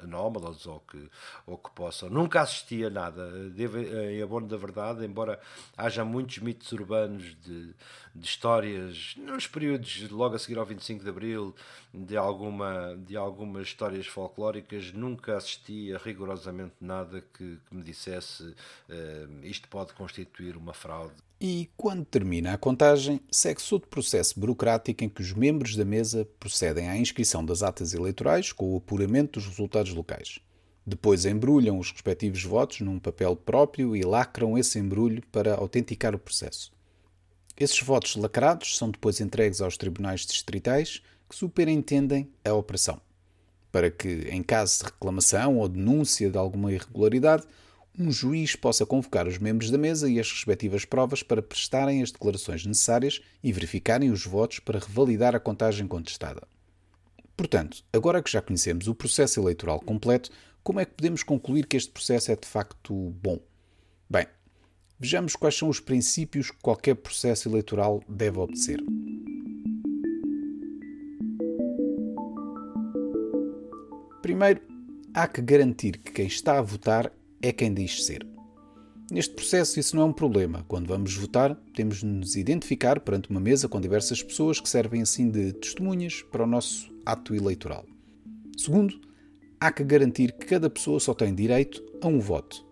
anómalas 0.02 0.66
ou 0.66 0.80
que, 0.80 1.10
ou 1.46 1.58
que 1.58 1.70
possam. 1.72 2.10
Nunca 2.10 2.42
assisti 2.42 2.84
a 2.84 2.90
nada. 2.90 3.30
Devo, 3.50 3.80
em 3.80 4.22
abono 4.22 4.48
da 4.48 4.58
verdade, 4.58 5.06
embora 5.06 5.40
haja 5.78 6.04
muitos 6.04 6.40
mitos 6.40 6.72
urbanos 6.72 7.36
de, 7.42 7.74
de 8.16 8.26
histórias 8.26 9.16
nos 9.18 9.48
períodos 9.48 9.93
logo 10.10 10.36
a 10.36 10.40
seguir 10.40 10.58
ao 10.58 10.66
25 10.66 11.04
de 11.04 11.10
Abril, 11.10 11.56
de, 11.94 12.18
alguma, 12.18 12.96
de 13.06 13.16
algumas 13.18 13.68
histórias 13.68 14.08
folclóricas, 14.08 14.92
nunca 14.94 15.38
assisti 15.38 15.94
a 15.94 15.98
rigorosamente 15.98 16.74
nada 16.80 17.22
que, 17.34 17.58
que 17.68 17.76
me 17.76 17.84
dissesse 17.84 18.44
uh, 18.44 19.44
isto 19.44 19.68
pode 19.68 19.94
constituir 19.94 20.58
uma 20.58 20.74
fraude. 20.74 21.16
E 21.40 21.70
quando 21.76 22.06
termina 22.06 22.54
a 22.54 22.58
contagem, 22.58 23.20
segue-se 23.30 23.74
outro 23.74 23.90
processo 23.90 24.40
burocrático 24.40 25.04
em 25.04 25.10
que 25.10 25.22
os 25.22 25.34
membros 25.34 25.76
da 25.76 25.84
mesa 25.84 26.26
procedem 26.40 26.90
à 26.90 26.98
inscrição 26.98 27.44
das 27.44 27.62
atas 27.62 27.94
eleitorais 27.94 28.52
com 28.52 28.74
o 28.74 28.78
apuramento 28.78 29.40
dos 29.40 29.50
resultados 29.50 29.94
locais. 29.94 30.40
Depois 30.86 31.26
embrulham 31.26 31.80
os 31.80 31.92
respectivos 31.92 32.44
votos 32.44 32.82
num 32.82 33.00
papel 33.00 33.36
próprio 33.36 33.96
e 33.96 34.04
lacram 34.04 34.58
esse 34.58 34.80
embrulho 34.80 35.24
para 35.32 35.56
autenticar 35.56 36.14
o 36.14 36.20
processo. 36.20 36.72
Esses 37.64 37.80
votos 37.80 38.18
lacrados 38.18 38.78
são 38.78 38.92
depois 38.92 39.22
entregues 39.22 39.62
aos 39.62 39.78
tribunais 39.78 40.26
distritais 40.26 41.02
que 41.30 41.34
superintendem 41.34 42.30
a 42.44 42.52
operação, 42.52 43.00
para 43.72 43.90
que, 43.90 44.28
em 44.30 44.44
caso 44.44 44.80
de 44.80 44.84
reclamação 44.84 45.58
ou 45.58 45.70
denúncia 45.70 46.30
de 46.30 46.38
alguma 46.38 46.74
irregularidade, 46.74 47.46
um 47.98 48.12
juiz 48.12 48.54
possa 48.54 48.86
convocar 48.86 49.30
os 49.30 49.38
membros 49.38 49.72
da 49.72 49.78
mesa 49.78 50.10
e 50.10 50.20
as 50.20 50.30
respectivas 50.30 50.84
provas 50.84 51.24
para 51.24 51.42
prestarem 51.42 52.04
as 52.04 52.12
declarações 52.12 52.66
necessárias 52.66 53.22
e 53.42 53.54
verificarem 53.54 54.12
os 54.12 54.26
votos 54.26 54.60
para 54.60 54.80
revalidar 54.80 55.34
a 55.34 55.40
contagem 55.40 55.88
contestada. 55.88 56.46
Portanto, 57.38 57.82
agora 57.94 58.22
que 58.22 58.30
já 58.30 58.42
conhecemos 58.42 58.90
o 58.90 58.94
processo 58.94 59.40
eleitoral 59.40 59.80
completo, 59.80 60.30
como 60.62 60.82
é 60.82 60.86
que 60.86 60.96
podemos 60.96 61.24
concluir 61.24 61.66
que 61.66 61.78
este 61.78 61.94
processo 61.94 62.30
é 62.30 62.36
de 62.36 62.46
facto 62.46 62.94
bom? 63.22 63.40
Bem, 64.10 64.28
Vejamos 65.00 65.36
quais 65.36 65.58
são 65.58 65.70
os 65.70 65.80
princípios 65.80 66.52
que 66.52 66.58
qualquer 66.62 66.96
processo 66.96 67.50
eleitoral 67.50 68.02
deve 68.08 68.40
obedecer. 68.40 68.80
Primeiro, 74.22 74.62
há 75.14 75.28
que 75.28 75.42
garantir 75.42 75.98
que 75.98 76.12
quem 76.12 76.28
está 76.28 76.58
a 76.58 76.62
votar 76.62 77.12
é 77.42 77.52
quem 77.52 77.74
diz 77.74 78.06
ser. 78.06 78.26
Neste 79.12 79.36
processo, 79.36 79.80
isso 79.80 79.96
não 79.96 80.04
é 80.04 80.06
um 80.06 80.14
problema. 80.14 80.64
Quando 80.68 80.88
vamos 80.88 81.14
votar, 81.16 81.56
temos 81.76 81.98
de 82.00 82.06
nos 82.06 82.36
identificar 82.36 83.00
perante 83.02 83.30
uma 83.30 83.40
mesa 83.40 83.68
com 83.68 83.82
diversas 83.82 84.24
pessoas 84.24 84.60
que 84.60 84.70
servem 84.70 85.02
assim 85.02 85.30
de 85.30 85.52
testemunhas 85.54 86.22
para 86.32 86.44
o 86.44 86.48
nosso 86.48 86.92
ato 87.06 87.36
eleitoral. 87.36 87.86
Segundo, 88.58 89.00
há 89.60 89.72
que 89.72 89.84
garantir 89.84 90.32
que 90.32 90.46
cada 90.46 90.70
pessoa 90.70 91.00
só 91.00 91.14
tem 91.14 91.36
direito 91.36 91.84
a 92.02 92.08
um 92.08 92.20
voto. 92.20 92.66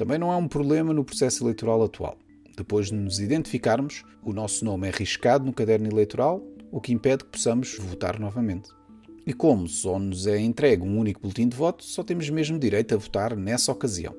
Também 0.00 0.18
não 0.18 0.32
é 0.32 0.36
um 0.36 0.48
problema 0.48 0.94
no 0.94 1.04
processo 1.04 1.44
eleitoral 1.44 1.82
atual. 1.82 2.16
Depois 2.56 2.86
de 2.86 2.94
nos 2.94 3.20
identificarmos, 3.20 4.02
o 4.24 4.32
nosso 4.32 4.64
nome 4.64 4.88
é 4.88 4.90
riscado 4.90 5.44
no 5.44 5.52
caderno 5.52 5.90
eleitoral, 5.90 6.42
o 6.72 6.80
que 6.80 6.90
impede 6.90 7.22
que 7.22 7.32
possamos 7.32 7.76
votar 7.78 8.18
novamente. 8.18 8.70
E 9.26 9.34
como 9.34 9.68
só 9.68 9.98
nos 9.98 10.26
é 10.26 10.40
entregue 10.40 10.82
um 10.82 10.98
único 10.98 11.20
boletim 11.20 11.46
de 11.46 11.54
voto, 11.54 11.84
só 11.84 12.02
temos 12.02 12.30
mesmo 12.30 12.58
direito 12.58 12.94
a 12.94 12.96
votar 12.96 13.36
nessa 13.36 13.72
ocasião. 13.72 14.16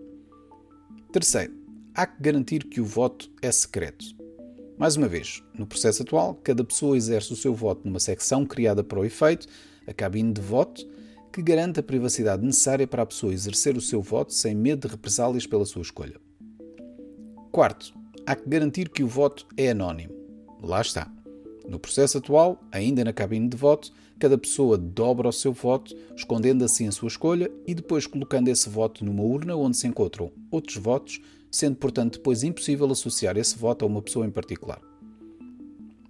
Terceiro, 1.11 1.55
há 1.95 2.05
que 2.05 2.21
garantir 2.21 2.65
que 2.65 2.79
o 2.79 2.85
voto 2.85 3.31
é 3.41 3.51
secreto. 3.51 4.05
Mais 4.77 4.95
uma 4.95 5.07
vez, 5.07 5.41
no 5.57 5.65
processo 5.65 6.03
atual, 6.03 6.35
cada 6.43 6.63
pessoa 6.63 6.95
exerce 6.95 7.33
o 7.33 7.35
seu 7.35 7.55
voto 7.55 7.81
numa 7.85 7.99
secção 7.99 8.45
criada 8.45 8.83
para 8.83 8.99
o 8.99 9.05
efeito, 9.05 9.47
a 9.87 9.93
cabine 9.93 10.31
de 10.31 10.41
voto, 10.41 10.87
que 11.31 11.41
garante 11.41 11.79
a 11.79 11.83
privacidade 11.83 12.45
necessária 12.45 12.85
para 12.85 13.03
a 13.03 13.05
pessoa 13.05 13.33
exercer 13.33 13.77
o 13.77 13.81
seu 13.81 14.01
voto 14.01 14.33
sem 14.33 14.53
medo 14.53 14.87
de 14.87 14.93
represálias 14.93 15.47
pela 15.47 15.65
sua 15.65 15.81
escolha. 15.81 16.19
Quarto, 17.51 17.93
há 18.25 18.35
que 18.35 18.47
garantir 18.47 18.89
que 18.89 19.03
o 19.03 19.07
voto 19.07 19.45
é 19.55 19.71
anónimo. 19.71 20.13
Lá 20.61 20.81
está. 20.81 21.11
No 21.67 21.79
processo 21.79 22.17
atual, 22.17 22.61
ainda 22.71 23.03
na 23.03 23.13
cabine 23.13 23.47
de 23.47 23.55
voto, 23.55 23.91
cada 24.19 24.37
pessoa 24.37 24.77
dobra 24.77 25.29
o 25.29 25.33
seu 25.33 25.51
voto, 25.51 25.95
escondendo 26.15 26.63
assim 26.63 26.87
a 26.87 26.91
sua 26.91 27.07
escolha 27.07 27.49
e 27.65 27.73
depois 27.73 28.05
colocando 28.05 28.49
esse 28.49 28.69
voto 28.69 29.03
numa 29.03 29.23
urna 29.23 29.55
onde 29.55 29.77
se 29.77 29.87
encontram 29.87 30.31
outros 30.51 30.77
votos, 30.77 31.19
sendo 31.49 31.77
portanto 31.77 32.17
depois 32.17 32.43
impossível 32.43 32.89
associar 32.91 33.37
esse 33.37 33.57
voto 33.57 33.83
a 33.83 33.87
uma 33.87 34.01
pessoa 34.01 34.25
em 34.25 34.31
particular. 34.31 34.81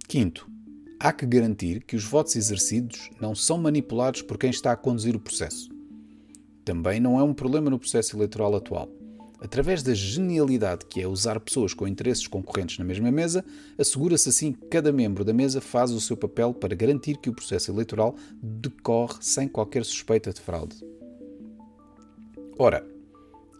Quinto, 0.06 0.46
há 1.02 1.12
que 1.12 1.26
garantir 1.26 1.82
que 1.82 1.96
os 1.96 2.04
votos 2.04 2.36
exercidos 2.36 3.10
não 3.20 3.34
são 3.34 3.58
manipulados 3.58 4.22
por 4.22 4.38
quem 4.38 4.50
está 4.50 4.70
a 4.70 4.76
conduzir 4.76 5.16
o 5.16 5.20
processo. 5.20 5.68
Também 6.64 7.00
não 7.00 7.18
é 7.18 7.24
um 7.24 7.34
problema 7.34 7.68
no 7.68 7.78
processo 7.78 8.16
eleitoral 8.16 8.54
atual. 8.54 8.88
Através 9.40 9.82
da 9.82 9.92
genialidade 9.94 10.86
que 10.86 11.02
é 11.02 11.08
usar 11.08 11.40
pessoas 11.40 11.74
com 11.74 11.88
interesses 11.88 12.28
concorrentes 12.28 12.78
na 12.78 12.84
mesma 12.84 13.10
mesa, 13.10 13.44
assegura-se 13.76 14.28
assim 14.28 14.52
que 14.52 14.68
cada 14.68 14.92
membro 14.92 15.24
da 15.24 15.32
mesa 15.32 15.60
faz 15.60 15.90
o 15.90 16.00
seu 16.00 16.16
papel 16.16 16.54
para 16.54 16.76
garantir 16.76 17.16
que 17.16 17.28
o 17.28 17.34
processo 17.34 17.72
eleitoral 17.72 18.14
decorre 18.40 19.18
sem 19.20 19.48
qualquer 19.48 19.84
suspeita 19.84 20.32
de 20.32 20.40
fraude. 20.40 20.76
Ora, 22.56 22.86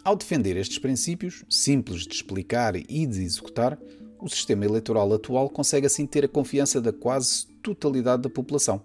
ao 0.05 0.15
defender 0.15 0.57
estes 0.57 0.79
princípios, 0.79 1.45
simples 1.51 2.07
de 2.07 2.15
explicar 2.15 2.77
e 2.77 3.05
de 3.05 3.21
executar, 3.21 3.77
o 4.23 4.29
sistema 4.29 4.65
eleitoral 4.65 5.13
atual 5.13 5.51
consegue 5.51 5.87
assim 5.87 6.07
ter 6.07 6.25
a 6.25 6.29
confiança 6.29 6.81
da 6.81 6.93
quase 6.93 7.47
totalidade 7.61 8.23
da 8.23 8.31
população. 8.31 8.81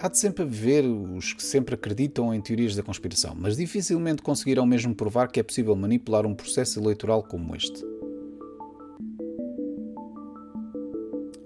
Há 0.00 0.08
de 0.08 0.16
sempre 0.16 0.44
haver 0.44 0.86
os 0.86 1.34
que 1.34 1.42
sempre 1.42 1.74
acreditam 1.74 2.32
em 2.32 2.40
teorias 2.40 2.74
da 2.74 2.82
conspiração, 2.82 3.34
mas 3.36 3.56
dificilmente 3.56 4.22
conseguirão 4.22 4.64
mesmo 4.64 4.94
provar 4.94 5.28
que 5.28 5.38
é 5.38 5.42
possível 5.42 5.76
manipular 5.76 6.24
um 6.24 6.34
processo 6.34 6.80
eleitoral 6.80 7.22
como 7.22 7.54
este. 7.54 7.84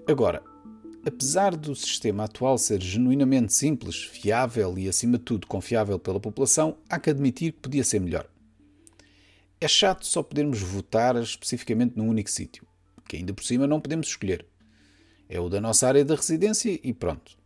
Agora, 0.07 0.41
apesar 1.05 1.57
do 1.57 1.75
sistema 1.75 2.23
atual 2.23 2.57
ser 2.57 2.81
genuinamente 2.81 3.53
simples, 3.53 4.03
fiável 4.03 4.77
e, 4.77 4.87
acima 4.87 5.17
de 5.17 5.25
tudo, 5.25 5.47
confiável 5.47 5.99
pela 5.99 6.19
população, 6.19 6.77
há 6.89 6.99
que 6.99 7.09
admitir 7.09 7.51
que 7.51 7.59
podia 7.59 7.83
ser 7.83 7.99
melhor. 7.99 8.29
É 9.59 9.67
chato 9.67 10.05
só 10.05 10.21
podermos 10.21 10.61
votar 10.61 11.15
especificamente 11.17 11.97
num 11.97 12.07
único 12.07 12.29
sítio 12.29 12.65
que 13.07 13.17
ainda 13.17 13.33
por 13.33 13.43
cima 13.43 13.67
não 13.67 13.81
podemos 13.81 14.07
escolher. 14.07 14.45
É 15.29 15.39
o 15.39 15.49
da 15.49 15.59
nossa 15.59 15.87
área 15.87 16.03
de 16.03 16.13
residência 16.13 16.79
e 16.83 16.93
pronto. 16.93 17.37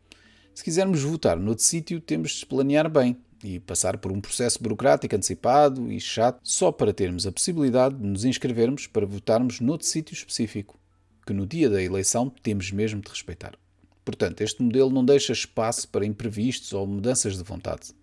Se 0.54 0.64
quisermos 0.64 1.04
votar 1.04 1.38
noutro 1.38 1.64
sítio, 1.64 2.02
temos 2.02 2.32
de 2.32 2.46
planear 2.46 2.90
bem 2.90 3.18
e 3.44 3.60
passar 3.60 3.98
por 3.98 4.12
um 4.12 4.20
processo 4.20 4.62
burocrático 4.62 5.16
antecipado 5.16 5.92
e 5.92 6.00
chato 6.00 6.40
só 6.44 6.72
para 6.72 6.94
termos 6.94 7.28
a 7.28 7.32
possibilidade 7.32 7.96
de 7.96 8.06
nos 8.06 8.26
inscrevermos 8.26 8.88
para 8.88 9.06
votarmos 9.06 9.60
noutro 9.60 9.86
sítio 9.86 10.14
específico, 10.14 10.80
que 11.26 11.34
no 11.34 11.46
dia 11.46 11.70
da 11.70 11.82
eleição 11.82 12.30
temos 12.30 12.72
mesmo 12.72 13.02
de 13.02 13.10
respeitar. 13.10 13.54
Portanto, 14.04 14.42
este 14.42 14.64
modelo 14.64 14.90
não 14.90 15.04
deixa 15.04 15.34
espaço 15.34 15.88
para 15.90 16.06
imprevistos 16.06 16.74
ou 16.74 16.88
mudanças 16.88 17.38
de 17.38 17.44
vontade. 17.44 17.94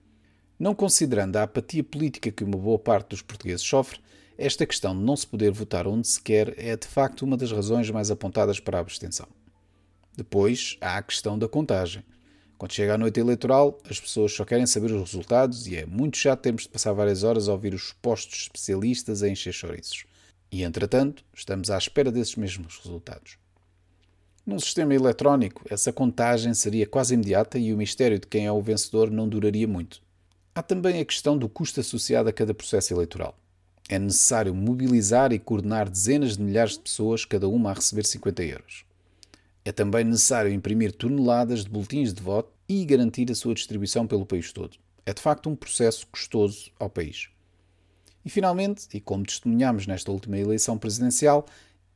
Não 0.58 0.74
considerando 0.74 1.36
a 1.36 1.42
apatia 1.42 1.82
política 1.82 2.30
que 2.30 2.44
uma 2.44 2.58
boa 2.58 2.78
parte 2.78 3.08
dos 3.10 3.22
portugueses 3.22 3.66
sofre, 3.66 3.98
esta 4.36 4.66
questão 4.66 4.96
de 4.96 5.02
não 5.02 5.16
se 5.16 5.26
poder 5.26 5.52
votar 5.52 5.86
onde 5.86 6.08
se 6.08 6.20
quer 6.20 6.54
é 6.58 6.76
de 6.76 6.86
facto 6.86 7.22
uma 7.22 7.36
das 7.36 7.52
razões 7.52 7.88
mais 7.90 8.10
apontadas 8.10 8.58
para 8.58 8.78
a 8.78 8.80
abstenção. 8.80 9.28
Depois 10.16 10.76
há 10.80 10.96
a 10.96 11.02
questão 11.02 11.38
da 11.38 11.48
contagem. 11.48 12.04
Quando 12.56 12.72
chega 12.72 12.94
a 12.94 12.98
noite 12.98 13.18
eleitoral, 13.20 13.78
as 13.88 14.00
pessoas 14.00 14.32
só 14.32 14.44
querem 14.44 14.66
saber 14.66 14.92
os 14.92 15.00
resultados 15.00 15.66
e 15.66 15.76
é 15.76 15.86
muito 15.86 16.16
chato 16.16 16.42
termos 16.42 16.62
de 16.62 16.68
passar 16.68 16.92
várias 16.92 17.22
horas 17.22 17.48
a 17.48 17.52
ouvir 17.52 17.74
os 17.74 17.92
postos 18.00 18.42
especialistas 18.42 19.22
a 19.22 19.28
encher 19.28 19.52
chouriços. 19.52 20.04
E, 20.50 20.62
entretanto, 20.62 21.24
estamos 21.34 21.70
à 21.70 21.76
espera 21.76 22.12
desses 22.12 22.36
mesmos 22.36 22.78
resultados. 22.78 23.38
Num 24.46 24.58
sistema 24.58 24.94
eletrónico, 24.94 25.64
essa 25.68 25.92
contagem 25.92 26.54
seria 26.54 26.86
quase 26.86 27.14
imediata 27.14 27.58
e 27.58 27.72
o 27.72 27.76
mistério 27.76 28.18
de 28.18 28.26
quem 28.26 28.46
é 28.46 28.52
o 28.52 28.62
vencedor 28.62 29.10
não 29.10 29.28
duraria 29.28 29.66
muito. 29.66 30.00
Há 30.54 30.62
também 30.62 31.00
a 31.00 31.04
questão 31.04 31.36
do 31.36 31.48
custo 31.48 31.80
associado 31.80 32.28
a 32.28 32.32
cada 32.32 32.54
processo 32.54 32.92
eleitoral. 32.94 33.36
É 33.88 33.98
necessário 33.98 34.54
mobilizar 34.54 35.32
e 35.32 35.38
coordenar 35.38 35.90
dezenas 35.90 36.36
de 36.36 36.42
milhares 36.42 36.72
de 36.72 36.80
pessoas, 36.80 37.24
cada 37.24 37.48
uma 37.48 37.70
a 37.70 37.74
receber 37.74 38.06
50 38.06 38.42
euros. 38.42 38.84
É 39.64 39.72
também 39.72 40.04
necessário 40.04 40.52
imprimir 40.52 40.92
toneladas 40.92 41.64
de 41.64 41.70
boletins 41.70 42.12
de 42.12 42.22
voto 42.22 42.52
e 42.68 42.84
garantir 42.84 43.30
a 43.30 43.34
sua 43.34 43.54
distribuição 43.54 44.06
pelo 44.06 44.24
país 44.24 44.52
todo. 44.52 44.76
É 45.04 45.12
de 45.12 45.20
facto 45.20 45.50
um 45.50 45.56
processo 45.56 46.06
custoso 46.06 46.70
ao 46.78 46.88
país. 46.88 47.28
E 48.24 48.30
finalmente, 48.30 48.86
e 48.94 49.00
como 49.00 49.24
testemunhamos 49.24 49.86
nesta 49.86 50.10
última 50.10 50.38
eleição 50.38 50.78
presidencial, 50.78 51.46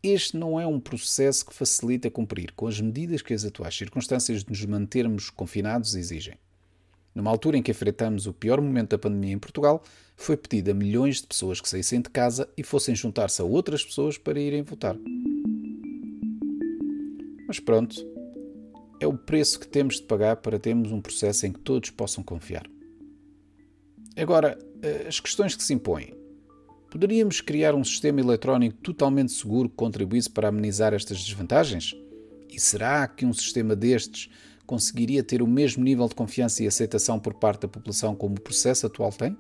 este 0.03 0.37
não 0.37 0.61
é 0.61 0.66
um 0.66 0.79
processo 0.79 1.44
que 1.44 1.55
facilita 1.55 2.11
cumprir 2.11 2.53
com 2.53 2.66
as 2.66 2.81
medidas 2.81 3.22
que 3.22 3.33
as 3.33 3.44
atuais 3.44 3.77
circunstâncias 3.77 4.44
de 4.44 4.51
nos 4.51 4.64
mantermos 4.64 5.31
confinados 5.31 5.94
exigem. 5.94 6.35
Numa 7.14 7.31
altura 7.31 7.57
em 7.57 7.62
que 7.62 7.70
enfrentamos 7.70 8.27
o 8.27 8.33
pior 8.33 8.61
momento 8.61 8.90
da 8.90 8.98
pandemia 8.98 9.33
em 9.33 9.38
Portugal, 9.38 9.83
foi 10.20 10.37
pedido 10.37 10.72
a 10.72 10.74
milhões 10.74 11.22
de 11.22 11.28
pessoas 11.28 11.61
que 11.61 11.68
saíssem 11.68 12.00
de 12.02 12.11
casa 12.11 12.48
e 12.57 12.62
fossem 12.64 12.94
juntar-se 12.94 13.40
a 13.40 13.44
outras 13.44 13.85
pessoas 13.85 14.18
para 14.18 14.38
irem 14.38 14.62
votar. 14.62 14.96
Mas 17.46 17.61
pronto, 17.61 17.94
é 19.00 19.07
o 19.07 19.16
preço 19.16 19.61
que 19.61 19.68
temos 19.68 19.96
de 19.96 20.02
pagar 20.02 20.37
para 20.37 20.59
termos 20.59 20.90
um 20.90 21.00
processo 21.00 21.46
em 21.46 21.52
que 21.52 21.61
todos 21.61 21.90
possam 21.90 22.22
confiar. 22.24 22.68
Agora, 24.16 24.59
eh, 24.83 25.07
as 25.07 25.20
questões 25.20 25.54
que 25.54 25.62
se 25.62 25.72
impõem. 25.72 26.12
Poderíamos 26.90 27.40
criar 27.40 27.74
um 27.76 27.85
sistema 27.85 28.20
eletrónico 28.20 28.76
totalmente 28.78 29.31
seguro 29.31 29.68
que 29.68 29.76
contribuísse 29.76 30.28
para 30.28 30.48
amenizar 30.48 30.92
estas 30.92 31.22
desvantagens? 31.22 31.94
E 32.50 32.59
será 32.59 33.07
que 33.07 33.24
um 33.24 33.33
sistema 33.33 33.76
destes 33.76 34.28
conseguiria 34.66 35.22
ter 35.22 35.42
o 35.42 35.46
mesmo 35.46 35.85
nível 35.85 36.09
de 36.09 36.16
confiança 36.16 36.64
e 36.64 36.66
aceitação 36.66 37.20
por 37.20 37.35
parte 37.35 37.62
da 37.62 37.68
população 37.68 38.16
como 38.16 38.35
o 38.35 38.40
processo 38.40 38.85
atual 38.85 39.12
tem? 39.12 39.37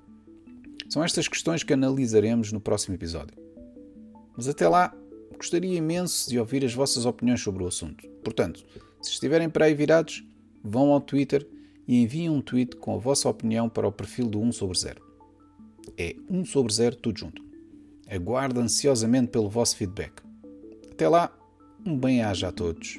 São 0.88 1.04
estas 1.04 1.28
questões 1.28 1.62
que 1.62 1.72
analisaremos 1.72 2.52
no 2.52 2.60
próximo 2.60 2.94
episódio. 2.94 3.36
Mas 4.36 4.48
até 4.48 4.68
lá, 4.68 4.94
Gostaria 5.38 5.78
imenso 5.78 6.28
de 6.28 6.36
ouvir 6.36 6.64
as 6.64 6.74
vossas 6.74 7.06
opiniões 7.06 7.40
sobre 7.40 7.62
o 7.62 7.68
assunto. 7.68 8.04
Portanto, 8.24 8.66
se 9.00 9.12
estiverem 9.12 9.48
para 9.48 9.66
aí 9.66 9.74
virados, 9.74 10.24
vão 10.64 10.92
ao 10.92 11.00
Twitter 11.00 11.48
e 11.86 12.02
enviem 12.02 12.28
um 12.28 12.40
tweet 12.40 12.74
com 12.74 12.96
a 12.96 12.98
vossa 12.98 13.28
opinião 13.28 13.68
para 13.68 13.86
o 13.86 13.92
perfil 13.92 14.26
do 14.28 14.40
1 14.40 14.50
sobre 14.50 14.76
0. 14.76 15.00
É 15.96 16.16
1 16.28 16.44
sobre 16.44 16.74
0 16.74 16.96
tudo 16.96 17.20
junto. 17.20 17.40
Aguardo 18.10 18.60
ansiosamente 18.60 19.28
pelo 19.28 19.48
vosso 19.48 19.76
feedback. 19.76 20.22
Até 20.90 21.08
lá, 21.08 21.32
um 21.86 21.96
bem-aja 21.96 22.48
a 22.48 22.52
todos. 22.52 22.98